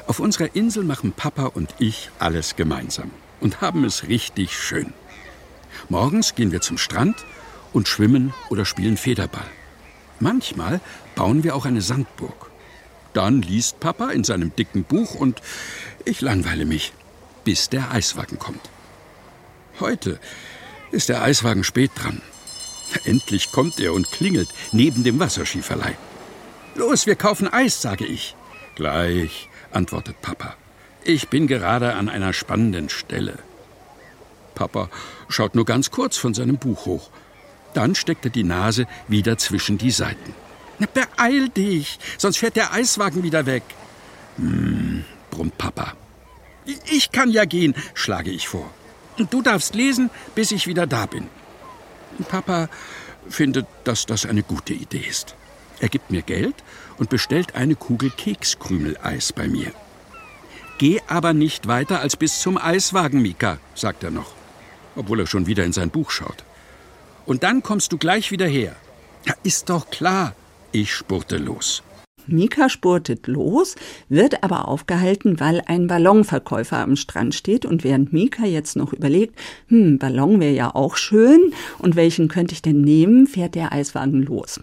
Auf 0.07 0.19
unserer 0.19 0.55
Insel 0.55 0.83
machen 0.83 1.13
Papa 1.13 1.45
und 1.45 1.75
ich 1.77 2.09
alles 2.19 2.55
gemeinsam 2.55 3.11
und 3.39 3.61
haben 3.61 3.85
es 3.85 4.07
richtig 4.07 4.57
schön. 4.57 4.93
Morgens 5.87 6.33
gehen 6.35 6.51
wir 6.51 6.61
zum 6.61 6.77
Strand 6.77 7.23
und 7.73 7.87
schwimmen 7.87 8.33
oder 8.49 8.65
spielen 8.65 8.97
Federball. 8.97 9.45
Manchmal 10.19 10.81
bauen 11.15 11.43
wir 11.43 11.55
auch 11.55 11.65
eine 11.65 11.81
Sandburg. 11.81 12.49
Dann 13.13 13.43
liest 13.43 13.79
Papa 13.79 14.09
in 14.09 14.23
seinem 14.23 14.55
dicken 14.55 14.83
Buch 14.83 15.13
und 15.13 15.41
ich 16.05 16.21
langweile 16.21 16.65
mich, 16.65 16.93
bis 17.43 17.69
der 17.69 17.91
Eiswagen 17.91 18.39
kommt. 18.39 18.69
Heute 19.79 20.19
ist 20.91 21.09
der 21.09 21.21
Eiswagen 21.21 21.63
spät 21.63 21.91
dran. 21.95 22.21
Endlich 23.05 23.51
kommt 23.51 23.79
er 23.79 23.93
und 23.93 24.11
klingelt 24.11 24.49
neben 24.71 25.03
dem 25.03 25.19
Wasserskiverleih. 25.19 25.95
Los, 26.75 27.05
wir 27.05 27.15
kaufen 27.15 27.51
Eis, 27.51 27.81
sage 27.81 28.05
ich. 28.05 28.35
Gleich, 28.75 29.49
antwortet 29.71 30.21
Papa. 30.21 30.55
Ich 31.03 31.27
bin 31.27 31.47
gerade 31.47 31.93
an 31.95 32.09
einer 32.09 32.33
spannenden 32.33 32.89
Stelle. 32.89 33.37
Papa 34.55 34.89
schaut 35.27 35.55
nur 35.55 35.65
ganz 35.65 35.91
kurz 35.91 36.17
von 36.17 36.33
seinem 36.33 36.57
Buch 36.57 36.85
hoch. 36.85 37.09
Dann 37.73 37.95
steckt 37.95 38.25
er 38.25 38.31
die 38.31 38.43
Nase 38.43 38.87
wieder 39.07 39.37
zwischen 39.37 39.77
die 39.77 39.91
Seiten. 39.91 40.33
Na, 40.79 40.87
beeil 40.91 41.49
dich, 41.49 41.99
sonst 42.17 42.37
fährt 42.37 42.55
der 42.55 42.73
Eiswagen 42.73 43.23
wieder 43.23 43.45
weg. 43.45 43.63
Hm, 44.37 45.03
brummt 45.31 45.57
Papa. 45.57 45.93
Ich 46.65 47.11
kann 47.11 47.29
ja 47.29 47.45
gehen, 47.45 47.75
schlage 47.93 48.31
ich 48.31 48.47
vor. 48.47 48.69
Und 49.17 49.33
du 49.33 49.41
darfst 49.41 49.75
lesen, 49.75 50.09
bis 50.33 50.51
ich 50.51 50.65
wieder 50.65 50.87
da 50.87 51.05
bin. 51.05 51.27
Papa 52.17 52.69
findet, 53.29 53.65
dass 53.83 54.05
das 54.05 54.25
eine 54.25 54.43
gute 54.43 54.73
Idee 54.73 55.05
ist. 55.09 55.35
Er 55.79 55.89
gibt 55.89 56.11
mir 56.11 56.21
Geld 56.21 56.55
und 56.97 57.09
bestellt 57.09 57.55
eine 57.55 57.75
Kugel 57.75 58.09
Kekskrümeleis 58.09 59.33
bei 59.33 59.47
mir. 59.47 59.71
Geh 60.77 61.01
aber 61.07 61.33
nicht 61.33 61.67
weiter 61.67 61.99
als 61.99 62.15
bis 62.15 62.41
zum 62.41 62.57
Eiswagen, 62.57 63.21
Mika, 63.21 63.57
sagt 63.75 64.03
er 64.03 64.11
noch, 64.11 64.33
obwohl 64.95 65.19
er 65.19 65.27
schon 65.27 65.47
wieder 65.47 65.63
in 65.63 65.73
sein 65.73 65.89
Buch 65.89 66.11
schaut. 66.11 66.43
Und 67.25 67.43
dann 67.43 67.63
kommst 67.63 67.91
du 67.91 67.97
gleich 67.97 68.31
wieder 68.31 68.47
her. 68.47 68.75
Ja, 69.25 69.33
ist 69.43 69.69
doch 69.69 69.89
klar. 69.89 70.35
Ich 70.71 70.93
spurte 70.93 71.37
los. 71.37 71.83
Mika 72.27 72.69
spurtet 72.69 73.27
los, 73.27 73.75
wird 74.09 74.43
aber 74.43 74.67
aufgehalten, 74.67 75.39
weil 75.39 75.61
ein 75.65 75.87
Ballonverkäufer 75.87 76.77
am 76.77 76.95
Strand 76.95 77.35
steht 77.35 77.65
und 77.65 77.83
während 77.83 78.13
Mika 78.13 78.45
jetzt 78.45 78.75
noch 78.75 78.93
überlegt, 78.93 79.37
hm, 79.67 79.99
Ballon 79.99 80.39
wäre 80.39 80.53
ja 80.53 80.75
auch 80.75 80.95
schön 80.95 81.53
und 81.79 81.95
welchen 81.95 82.27
könnte 82.27 82.53
ich 82.53 82.61
denn 82.61 82.81
nehmen, 82.81 83.27
fährt 83.27 83.55
der 83.55 83.71
Eiswagen 83.71 84.23
los. 84.23 84.59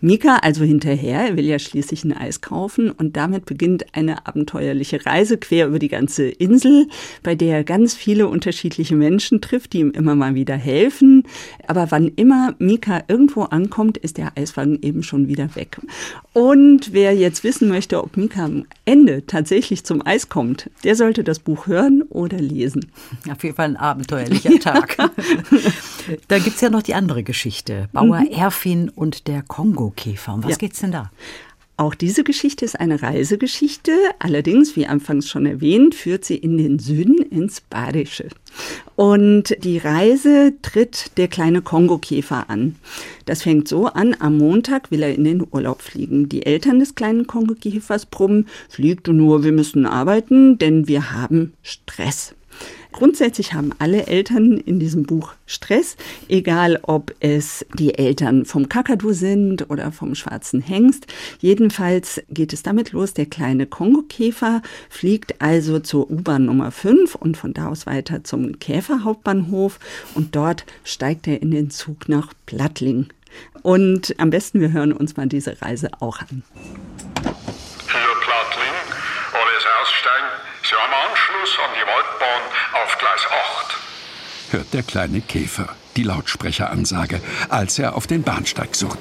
Mika 0.00 0.36
also 0.42 0.64
hinterher, 0.64 1.28
er 1.28 1.36
will 1.36 1.44
ja 1.44 1.58
schließlich 1.58 2.04
ein 2.04 2.12
Eis 2.12 2.40
kaufen 2.40 2.90
und 2.90 3.16
damit 3.16 3.46
beginnt 3.46 3.94
eine 3.94 4.26
abenteuerliche 4.26 5.04
Reise 5.06 5.38
quer 5.38 5.68
über 5.68 5.78
die 5.78 5.88
ganze 5.88 6.28
Insel, 6.28 6.88
bei 7.22 7.34
der 7.34 7.58
er 7.58 7.64
ganz 7.64 7.94
viele 7.94 8.26
unterschiedliche 8.26 8.96
Menschen 8.96 9.40
trifft, 9.40 9.72
die 9.72 9.80
ihm 9.80 9.90
immer 9.90 10.14
mal 10.14 10.34
wieder 10.34 10.56
helfen. 10.56 11.24
Aber 11.66 11.90
wann 11.90 12.08
immer 12.16 12.54
Mika 12.58 13.04
irgendwo 13.08 13.42
ankommt, 13.42 13.98
ist 13.98 14.18
der 14.18 14.36
Eiswagen 14.36 14.80
eben 14.82 15.02
schon 15.02 15.28
wieder 15.28 15.54
weg. 15.54 15.78
Und 16.32 16.92
wer 16.92 17.14
jetzt 17.14 17.44
wissen 17.44 17.68
möchte, 17.68 18.02
ob 18.02 18.16
Mika 18.16 18.44
am 18.44 18.64
Ende 18.84 19.26
tatsächlich 19.26 19.84
zum 19.84 20.04
Eis 20.04 20.28
kommt, 20.28 20.70
der 20.82 20.96
sollte 20.96 21.24
das 21.24 21.38
Buch 21.38 21.66
hören 21.66 22.02
oder 22.08 22.38
lesen. 22.38 22.90
Auf 23.30 23.44
jeden 23.44 23.54
Fall 23.54 23.66
ein 23.66 23.76
abenteuerlicher 23.76 24.58
Tag. 24.60 24.96
da 26.28 26.38
gibt 26.38 26.56
es 26.56 26.60
ja 26.60 26.70
noch 26.70 26.82
die 26.82 26.94
andere 26.94 27.22
Geschichte. 27.22 27.88
Bauer 27.92 28.20
mhm. 28.20 28.32
Erfin 28.32 28.88
und 28.88 29.28
der 29.28 29.42
Kongokäfer. 29.52 30.32
Um 30.32 30.44
was 30.44 30.52
ja. 30.52 30.56
geht's 30.56 30.80
denn 30.80 30.92
da? 30.92 31.10
Auch 31.76 31.94
diese 31.94 32.24
Geschichte 32.24 32.64
ist 32.64 32.80
eine 32.80 33.02
Reisegeschichte. 33.02 33.92
Allerdings, 34.18 34.76
wie 34.76 34.86
anfangs 34.86 35.28
schon 35.28 35.44
erwähnt, 35.44 35.94
führt 35.94 36.24
sie 36.24 36.36
in 36.36 36.56
den 36.56 36.78
Süden 36.78 37.18
ins 37.18 37.60
Badische. 37.60 38.28
Und 38.96 39.54
die 39.62 39.76
Reise 39.76 40.54
tritt 40.62 41.18
der 41.18 41.28
kleine 41.28 41.60
Kongokäfer 41.60 42.48
an. 42.48 42.76
Das 43.26 43.42
fängt 43.42 43.68
so 43.68 43.88
an, 43.88 44.16
am 44.18 44.38
Montag 44.38 44.90
will 44.90 45.02
er 45.02 45.14
in 45.14 45.24
den 45.24 45.46
Urlaub 45.50 45.82
fliegen. 45.82 46.30
Die 46.30 46.46
Eltern 46.46 46.78
des 46.78 46.94
kleinen 46.94 47.26
Kongokäfers 47.26 48.06
brummen, 48.06 48.48
flieg 48.70 49.04
du 49.04 49.12
nur, 49.12 49.44
wir 49.44 49.52
müssen 49.52 49.84
arbeiten, 49.84 50.56
denn 50.56 50.88
wir 50.88 51.12
haben 51.12 51.52
Stress. 51.62 52.34
Grundsätzlich 52.92 53.54
haben 53.54 53.72
alle 53.78 54.06
Eltern 54.06 54.58
in 54.58 54.78
diesem 54.78 55.04
Buch 55.04 55.32
Stress, 55.46 55.96
egal 56.28 56.78
ob 56.82 57.14
es 57.20 57.66
die 57.74 57.98
Eltern 57.98 58.44
vom 58.44 58.68
Kakadu 58.68 59.12
sind 59.12 59.70
oder 59.70 59.92
vom 59.92 60.14
schwarzen 60.14 60.60
Hengst. 60.60 61.06
Jedenfalls 61.40 62.22
geht 62.28 62.52
es 62.52 62.62
damit 62.62 62.92
los, 62.92 63.14
der 63.14 63.26
kleine 63.26 63.66
Kongokäfer 63.66 64.62
fliegt 64.88 65.40
also 65.40 65.80
zur 65.80 66.10
U-Bahn 66.10 66.44
Nummer 66.44 66.70
5 66.70 67.14
und 67.14 67.36
von 67.36 67.54
da 67.54 67.68
aus 67.68 67.86
weiter 67.86 68.24
zum 68.24 68.58
Käferhauptbahnhof 68.58 69.78
und 70.14 70.36
dort 70.36 70.64
steigt 70.84 71.26
er 71.26 71.42
in 71.42 71.50
den 71.50 71.70
Zug 71.70 72.08
nach 72.08 72.32
Plattling. 72.46 73.08
Und 73.62 74.14
am 74.18 74.30
besten, 74.30 74.60
wir 74.60 74.72
hören 74.72 74.92
uns 74.92 75.16
mal 75.16 75.26
diese 75.26 75.60
Reise 75.62 75.90
auch 76.00 76.20
an. 76.20 76.42
Hier 77.24 78.14
Plattling, 78.20 78.76
alles 79.32 79.64
aussteigen. 79.80 80.28
Sie 80.62 80.74
haben 80.74 80.92
Anschluss 81.42 81.58
an 81.58 81.70
die 81.74 81.86
Waldbahn 81.86 82.84
auf 82.84 82.98
Gleis 82.98 83.26
8. 83.56 84.52
Hört 84.52 84.74
der 84.74 84.82
kleine 84.82 85.20
Käfer 85.20 85.74
die 85.96 86.04
Lautsprecheransage, 86.04 87.20
als 87.48 87.78
er 87.78 87.96
auf 87.96 88.06
den 88.06 88.22
Bahnsteig 88.22 88.76
sucht. 88.76 88.98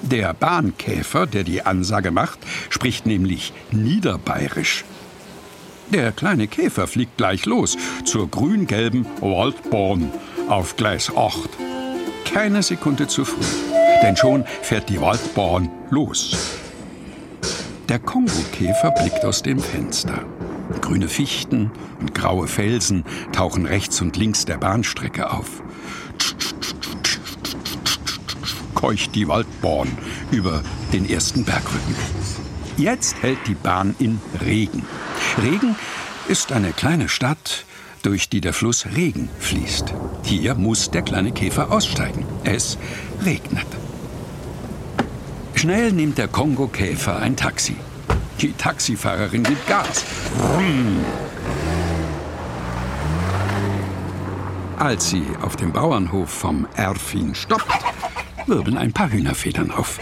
Der 0.00 0.32
Bahnkäfer, 0.32 1.26
der 1.26 1.44
die 1.44 1.62
Ansage 1.62 2.10
macht, 2.10 2.38
spricht 2.70 3.04
nämlich 3.06 3.52
niederbayerisch. 3.70 4.84
Der 5.90 6.12
kleine 6.12 6.46
Käfer 6.46 6.86
fliegt 6.86 7.18
gleich 7.18 7.44
los 7.44 7.76
zur 8.04 8.30
grün-gelben 8.30 9.06
Waldbahn 9.20 10.12
auf 10.48 10.76
Gleis 10.76 11.14
8. 11.14 11.50
Keine 12.32 12.62
Sekunde 12.62 13.06
zu 13.06 13.24
früh, 13.24 13.44
denn 14.02 14.16
schon 14.16 14.46
fährt 14.62 14.88
die 14.88 15.00
Waldbahn 15.00 15.70
los. 15.90 16.56
Der 17.88 17.98
Kongokäfer 17.98 18.92
blickt 18.92 19.24
aus 19.26 19.42
dem 19.42 19.58
Fenster. 19.58 20.24
Grüne 20.80 21.08
Fichten 21.08 21.70
und 22.00 22.14
graue 22.14 22.48
Felsen 22.48 23.04
tauchen 23.32 23.66
rechts 23.66 24.00
und 24.00 24.16
links 24.16 24.44
der 24.44 24.58
Bahnstrecke 24.58 25.30
auf. 25.30 25.62
Keucht 28.74 29.14
die 29.14 29.28
Waldborn 29.28 29.88
über 30.30 30.62
den 30.92 31.08
ersten 31.08 31.44
Bergrücken. 31.44 31.94
Jetzt 32.76 33.22
hält 33.22 33.38
die 33.46 33.54
Bahn 33.54 33.94
in 33.98 34.20
Regen. 34.44 34.84
Regen 35.42 35.76
ist 36.28 36.52
eine 36.52 36.72
kleine 36.72 37.08
Stadt, 37.08 37.64
durch 38.02 38.28
die 38.28 38.40
der 38.40 38.52
Fluss 38.52 38.86
Regen 38.96 39.30
fließt. 39.38 39.94
Hier 40.22 40.54
muss 40.54 40.90
der 40.90 41.02
kleine 41.02 41.32
Käfer 41.32 41.72
aussteigen. 41.72 42.26
Es 42.44 42.76
regnet. 43.24 43.66
Schnell 45.54 45.92
nimmt 45.92 46.18
der 46.18 46.28
Kongo-Käfer 46.28 47.18
ein 47.18 47.36
Taxi. 47.36 47.76
Die 48.40 48.52
Taxifahrerin 48.52 49.42
gibt 49.42 49.66
Gas. 49.66 50.04
Brumm. 50.36 51.04
Als 54.78 55.10
sie 55.10 55.24
auf 55.40 55.56
dem 55.56 55.72
Bauernhof 55.72 56.28
vom 56.30 56.66
Erfin 56.76 57.34
stoppt, 57.34 57.66
wirbeln 58.46 58.76
ein 58.76 58.92
paar 58.92 59.10
Hühnerfedern 59.10 59.70
auf. 59.70 59.98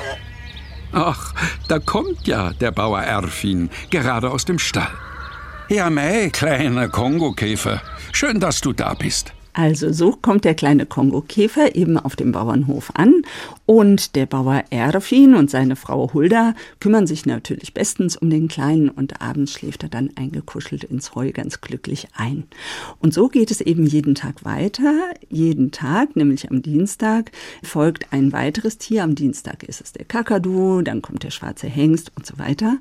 Ach, 0.92 1.32
da 1.68 1.78
kommt 1.78 2.26
ja 2.26 2.52
der 2.52 2.70
Bauer 2.70 3.00
Erfin, 3.02 3.70
gerade 3.90 4.30
aus 4.30 4.44
dem 4.44 4.58
Stall. 4.58 4.88
Ja, 5.68 5.88
mei, 5.88 6.30
kleiner 6.30 6.88
Kongokäfer. 6.88 7.80
Schön, 8.12 8.40
dass 8.40 8.60
du 8.60 8.72
da 8.72 8.94
bist. 8.94 9.32
Also 9.54 9.92
so 9.92 10.12
kommt 10.12 10.44
der 10.44 10.54
kleine 10.54 10.86
Kongokäfer 10.86 11.74
eben 11.74 11.98
auf 11.98 12.16
dem 12.16 12.32
Bauernhof 12.32 12.92
an 12.94 13.22
und 13.66 14.16
der 14.16 14.26
Bauer 14.26 14.64
Erfin 14.70 15.34
und 15.34 15.50
seine 15.50 15.76
Frau 15.76 16.12
Hulda 16.14 16.54
kümmern 16.80 17.06
sich 17.06 17.26
natürlich 17.26 17.74
bestens 17.74 18.16
um 18.16 18.30
den 18.30 18.48
Kleinen 18.48 18.88
und 18.88 19.20
abends 19.20 19.52
schläft 19.52 19.82
er 19.82 19.90
dann 19.90 20.10
eingekuschelt 20.16 20.84
ins 20.84 21.14
Heu 21.14 21.32
ganz 21.32 21.60
glücklich 21.60 22.08
ein. 22.16 22.44
Und 22.98 23.12
so 23.12 23.28
geht 23.28 23.50
es 23.50 23.60
eben 23.60 23.86
jeden 23.86 24.14
Tag 24.14 24.44
weiter. 24.44 24.94
Jeden 25.28 25.70
Tag, 25.70 26.16
nämlich 26.16 26.50
am 26.50 26.62
Dienstag, 26.62 27.30
folgt 27.62 28.12
ein 28.12 28.32
weiteres 28.32 28.78
Tier. 28.78 29.02
Am 29.02 29.14
Dienstag 29.14 29.64
ist 29.64 29.82
es 29.82 29.92
der 29.92 30.06
Kakadu, 30.06 30.80
dann 30.82 31.02
kommt 31.02 31.24
der 31.24 31.30
schwarze 31.30 31.66
Hengst 31.66 32.12
und 32.16 32.24
so 32.24 32.38
weiter. 32.38 32.78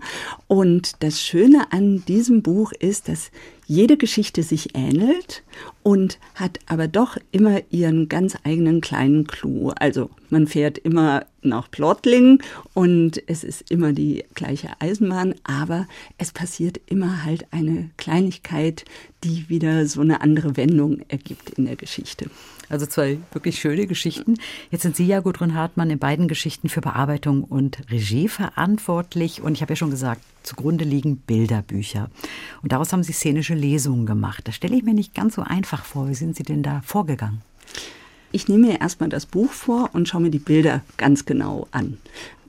Und 0.47 1.03
das 1.03 1.21
Schöne 1.21 1.71
an 1.71 2.05
diesem 2.05 2.41
Buch 2.41 2.71
ist, 2.71 3.10
dass 3.10 3.31
jede 3.71 3.95
Geschichte 3.95 4.43
sich 4.43 4.75
ähnelt 4.75 5.43
und 5.81 6.19
hat 6.36 6.60
aber 6.65 6.89
doch 6.89 7.15
immer 7.31 7.62
ihren 7.69 8.10
ganz 8.10 8.38
eigenen 8.43 8.81
kleinen 8.81 9.27
Clou. 9.27 9.69
Also 9.69 10.10
man 10.29 10.45
fährt 10.45 10.77
immer 10.77 11.25
nach 11.41 11.71
Plottling 11.71 12.43
und 12.73 13.23
es 13.29 13.45
ist 13.45 13.71
immer 13.71 13.93
die 13.93 14.25
gleiche 14.36 14.67
Eisenbahn, 14.79 15.36
aber 15.45 15.88
es 16.17 16.34
passiert 16.34 16.81
immer 16.88 17.23
halt 17.23 17.45
eine 17.51 17.89
Kleinigkeit, 17.95 18.84
die 19.23 19.47
wieder 19.47 19.86
so 19.86 20.01
eine 20.01 20.19
andere 20.19 20.57
Wendung 20.57 20.99
ergibt 21.07 21.51
in 21.51 21.63
der 21.63 21.77
Geschichte. 21.77 22.29
Also 22.71 22.86
zwei 22.86 23.17
wirklich 23.34 23.60
schöne 23.60 23.86
Geschichten. 23.86 24.36
Jetzt 24.69 24.84
sind 24.84 24.95
Sie 24.95 25.05
ja, 25.05 25.19
Gudrun 25.19 25.55
Hartmann, 25.55 25.89
in 25.89 25.99
beiden 25.99 26.29
Geschichten 26.29 26.69
für 26.69 26.79
Bearbeitung 26.79 27.43
und 27.43 27.81
Regie 27.91 28.29
verantwortlich. 28.29 29.41
Und 29.41 29.53
ich 29.53 29.62
habe 29.62 29.73
ja 29.73 29.75
schon 29.75 29.89
gesagt, 29.89 30.21
zugrunde 30.43 30.86
liegen 30.86 31.17
Bilderbücher. 31.17 32.10
Und 32.62 32.71
daraus 32.71 32.93
haben 32.93 33.03
Sie 33.03 33.12
szenische 33.12 33.55
Lesungen 33.55 34.05
gemacht. 34.05 34.47
Das 34.47 34.55
stelle 34.55 34.77
ich 34.77 34.84
mir 34.84 34.93
nicht 34.93 35.13
ganz 35.13 35.36
so 35.36 35.41
einfach 35.41 35.84
vor. 35.84 36.07
Wie 36.07 36.15
sind 36.15 36.38
Sie 36.38 36.43
denn 36.43 36.63
da 36.63 36.81
vorgegangen? 36.86 37.41
Ich 38.31 38.47
nehme 38.47 38.67
mir 38.67 38.79
erstmal 38.79 39.10
das 39.10 39.25
Buch 39.25 39.51
vor 39.51 39.89
und 39.91 40.07
schaue 40.07 40.21
mir 40.21 40.31
die 40.31 40.39
Bilder 40.39 40.79
ganz 40.95 41.25
genau 41.25 41.67
an. 41.71 41.97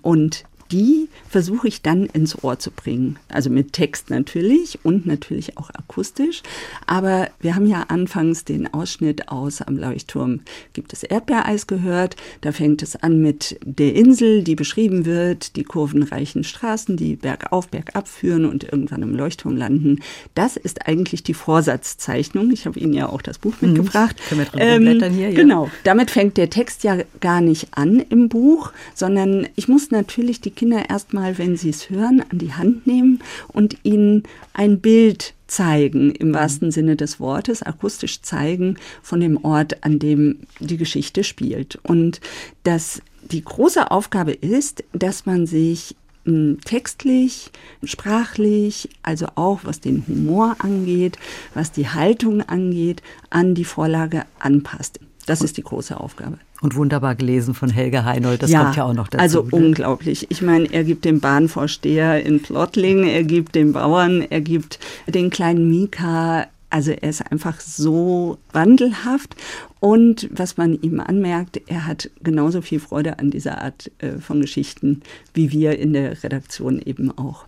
Und 0.02 0.44
die 0.72 1.08
versuche 1.28 1.68
ich 1.68 1.82
dann 1.82 2.06
ins 2.06 2.42
Ohr 2.42 2.58
zu 2.58 2.70
bringen. 2.70 3.18
Also 3.28 3.50
mit 3.50 3.72
Text 3.72 4.10
natürlich 4.10 4.78
und 4.82 5.06
natürlich 5.06 5.58
auch 5.58 5.70
akustisch. 5.70 6.42
Aber 6.86 7.28
wir 7.40 7.54
haben 7.54 7.66
ja 7.66 7.84
anfangs 7.88 8.44
den 8.44 8.72
Ausschnitt 8.72 9.28
aus 9.28 9.60
Am 9.60 9.76
Leuchtturm 9.76 10.40
gibt 10.72 10.92
es 10.92 11.02
Erdbeereis 11.02 11.66
gehört. 11.66 12.16
Da 12.40 12.52
fängt 12.52 12.82
es 12.82 12.96
an 12.96 13.20
mit 13.20 13.58
der 13.64 13.94
Insel, 13.94 14.42
die 14.42 14.54
beschrieben 14.54 15.04
wird, 15.04 15.56
die 15.56 15.64
kurvenreichen 15.64 16.44
Straßen, 16.44 16.96
die 16.96 17.16
bergauf, 17.16 17.68
bergab 17.68 18.08
führen 18.08 18.46
und 18.46 18.64
irgendwann 18.64 19.02
im 19.02 19.14
Leuchtturm 19.14 19.56
landen. 19.56 20.00
Das 20.34 20.56
ist 20.56 20.86
eigentlich 20.86 21.22
die 21.22 21.34
Vorsatzzeichnung. 21.34 22.50
Ich 22.50 22.66
habe 22.66 22.78
Ihnen 22.78 22.94
ja 22.94 23.08
auch 23.08 23.22
das 23.22 23.38
Buch 23.38 23.54
mhm. 23.60 23.68
mitgebracht. 23.68 24.16
Können 24.28 24.40
wir 24.40 24.46
drin 24.46 24.60
ähm, 24.62 24.82
blättern 24.82 25.12
hier? 25.12 25.30
Ja. 25.30 25.36
Genau. 25.36 25.70
Damit 25.84 26.10
fängt 26.10 26.36
der 26.36 26.48
Text 26.48 26.84
ja 26.84 26.98
gar 27.20 27.40
nicht 27.40 27.68
an 27.72 28.00
im 28.08 28.28
Buch, 28.28 28.72
sondern 28.94 29.48
ich 29.56 29.68
muss 29.68 29.90
natürlich 29.90 30.40
die 30.40 30.50
Kinder 30.62 30.88
erstmal, 30.88 31.38
wenn 31.38 31.56
sie 31.56 31.70
es 31.70 31.90
hören, 31.90 32.22
an 32.30 32.38
die 32.38 32.52
Hand 32.52 32.86
nehmen 32.86 33.18
und 33.48 33.78
ihnen 33.82 34.22
ein 34.52 34.78
Bild 34.78 35.34
zeigen, 35.48 36.12
im 36.12 36.28
mhm. 36.28 36.34
wahrsten 36.34 36.70
Sinne 36.70 36.94
des 36.94 37.18
Wortes, 37.18 37.64
akustisch 37.64 38.22
zeigen 38.22 38.76
von 39.02 39.18
dem 39.18 39.44
Ort, 39.44 39.82
an 39.82 39.98
dem 39.98 40.38
die 40.60 40.76
Geschichte 40.76 41.24
spielt. 41.24 41.80
Und 41.82 42.20
dass 42.62 43.02
die 43.22 43.42
große 43.42 43.90
Aufgabe 43.90 44.30
ist, 44.30 44.84
dass 44.92 45.26
man 45.26 45.46
sich 45.48 45.96
hm, 46.26 46.58
textlich, 46.64 47.50
sprachlich, 47.82 48.88
also 49.02 49.26
auch 49.34 49.64
was 49.64 49.80
den 49.80 50.06
Humor 50.06 50.54
angeht, 50.60 51.18
was 51.54 51.72
die 51.72 51.88
Haltung 51.88 52.40
angeht, 52.42 53.02
an 53.30 53.56
die 53.56 53.64
Vorlage 53.64 54.26
anpasst. 54.38 55.00
Das 55.26 55.40
ist 55.40 55.56
die 55.56 55.62
große 55.62 55.98
Aufgabe. 55.98 56.38
Und 56.60 56.74
wunderbar 56.74 57.14
gelesen 57.14 57.54
von 57.54 57.70
Helge 57.70 58.04
Heinold, 58.04 58.42
das 58.42 58.50
ja, 58.50 58.64
kommt 58.64 58.76
ja 58.76 58.84
auch 58.84 58.94
noch 58.94 59.08
dazu. 59.08 59.22
Also 59.22 59.42
ne? 59.42 59.48
unglaublich. 59.52 60.26
Ich 60.30 60.42
meine, 60.42 60.72
er 60.72 60.84
gibt 60.84 61.04
den 61.04 61.20
Bahnvorsteher 61.20 62.24
in 62.24 62.42
Plottling, 62.42 63.04
er 63.04 63.22
gibt 63.24 63.54
den 63.54 63.72
Bauern, 63.72 64.22
er 64.22 64.40
gibt 64.40 64.78
den 65.06 65.30
kleinen 65.30 65.70
Mika. 65.70 66.46
Also 66.70 66.92
er 66.92 67.10
ist 67.10 67.30
einfach 67.30 67.60
so 67.60 68.38
wandelhaft. 68.52 69.36
Und 69.78 70.28
was 70.32 70.56
man 70.56 70.80
ihm 70.80 71.00
anmerkt, 71.00 71.60
er 71.66 71.86
hat 71.86 72.10
genauso 72.22 72.62
viel 72.62 72.80
Freude 72.80 73.18
an 73.18 73.30
dieser 73.30 73.60
Art 73.60 73.90
äh, 73.98 74.18
von 74.18 74.40
Geschichten 74.40 75.02
wie 75.34 75.50
wir 75.52 75.78
in 75.78 75.92
der 75.92 76.22
Redaktion 76.22 76.80
eben 76.80 77.16
auch. 77.16 77.46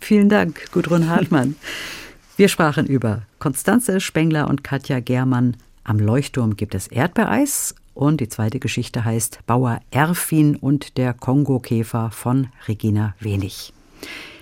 Vielen 0.00 0.28
Dank, 0.28 0.70
Gudrun 0.72 1.08
Hartmann. 1.08 1.56
Wir 2.36 2.48
sprachen 2.48 2.86
über 2.86 3.22
Konstanze 3.38 4.00
Spengler 4.00 4.48
und 4.48 4.62
Katja 4.62 5.00
Germann. 5.00 5.56
Am 5.86 6.00
Leuchtturm 6.00 6.56
gibt 6.56 6.74
es 6.74 6.88
Erdbeereis 6.88 7.76
und 7.94 8.20
die 8.20 8.28
zweite 8.28 8.58
Geschichte 8.58 9.04
heißt 9.04 9.46
Bauer 9.46 9.78
Erfin 9.92 10.56
und 10.56 10.98
der 10.98 11.14
Kongokäfer 11.14 12.10
von 12.10 12.48
Regina 12.66 13.14
Wenig. 13.20 13.72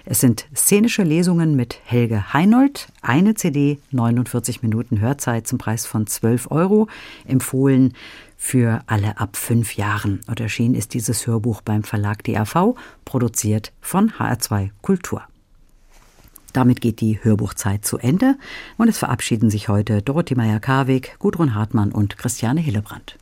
Es 0.06 0.20
sind 0.20 0.46
szenische 0.56 1.02
Lesungen 1.02 1.54
mit 1.54 1.80
Helge 1.84 2.32
Heinold, 2.32 2.88
eine 3.02 3.34
CD, 3.34 3.78
49 3.90 4.62
Minuten 4.62 5.00
Hörzeit 5.00 5.46
zum 5.46 5.58
Preis 5.58 5.84
von 5.84 6.06
12 6.06 6.50
Euro, 6.50 6.88
empfohlen 7.26 7.92
für 8.38 8.80
alle 8.86 9.18
ab 9.18 9.36
fünf 9.36 9.76
Jahren. 9.76 10.22
Und 10.26 10.40
erschienen 10.40 10.74
ist 10.74 10.94
dieses 10.94 11.26
Hörbuch 11.26 11.60
beim 11.60 11.82
Verlag 11.82 12.24
DAV, 12.24 12.74
produziert 13.04 13.70
von 13.82 14.12
HR2 14.12 14.70
Kultur. 14.80 15.22
Damit 16.54 16.80
geht 16.80 17.00
die 17.00 17.22
Hörbuchzeit 17.22 17.84
zu 17.84 17.98
Ende 17.98 18.36
und 18.78 18.88
es 18.88 18.96
verabschieden 18.96 19.50
sich 19.50 19.68
heute 19.68 20.00
Dorothee 20.00 20.36
Meyer-Karweg, 20.36 21.16
Gudrun 21.18 21.54
Hartmann 21.54 21.92
und 21.92 22.16
Christiane 22.16 22.60
Hillebrand. 22.60 23.18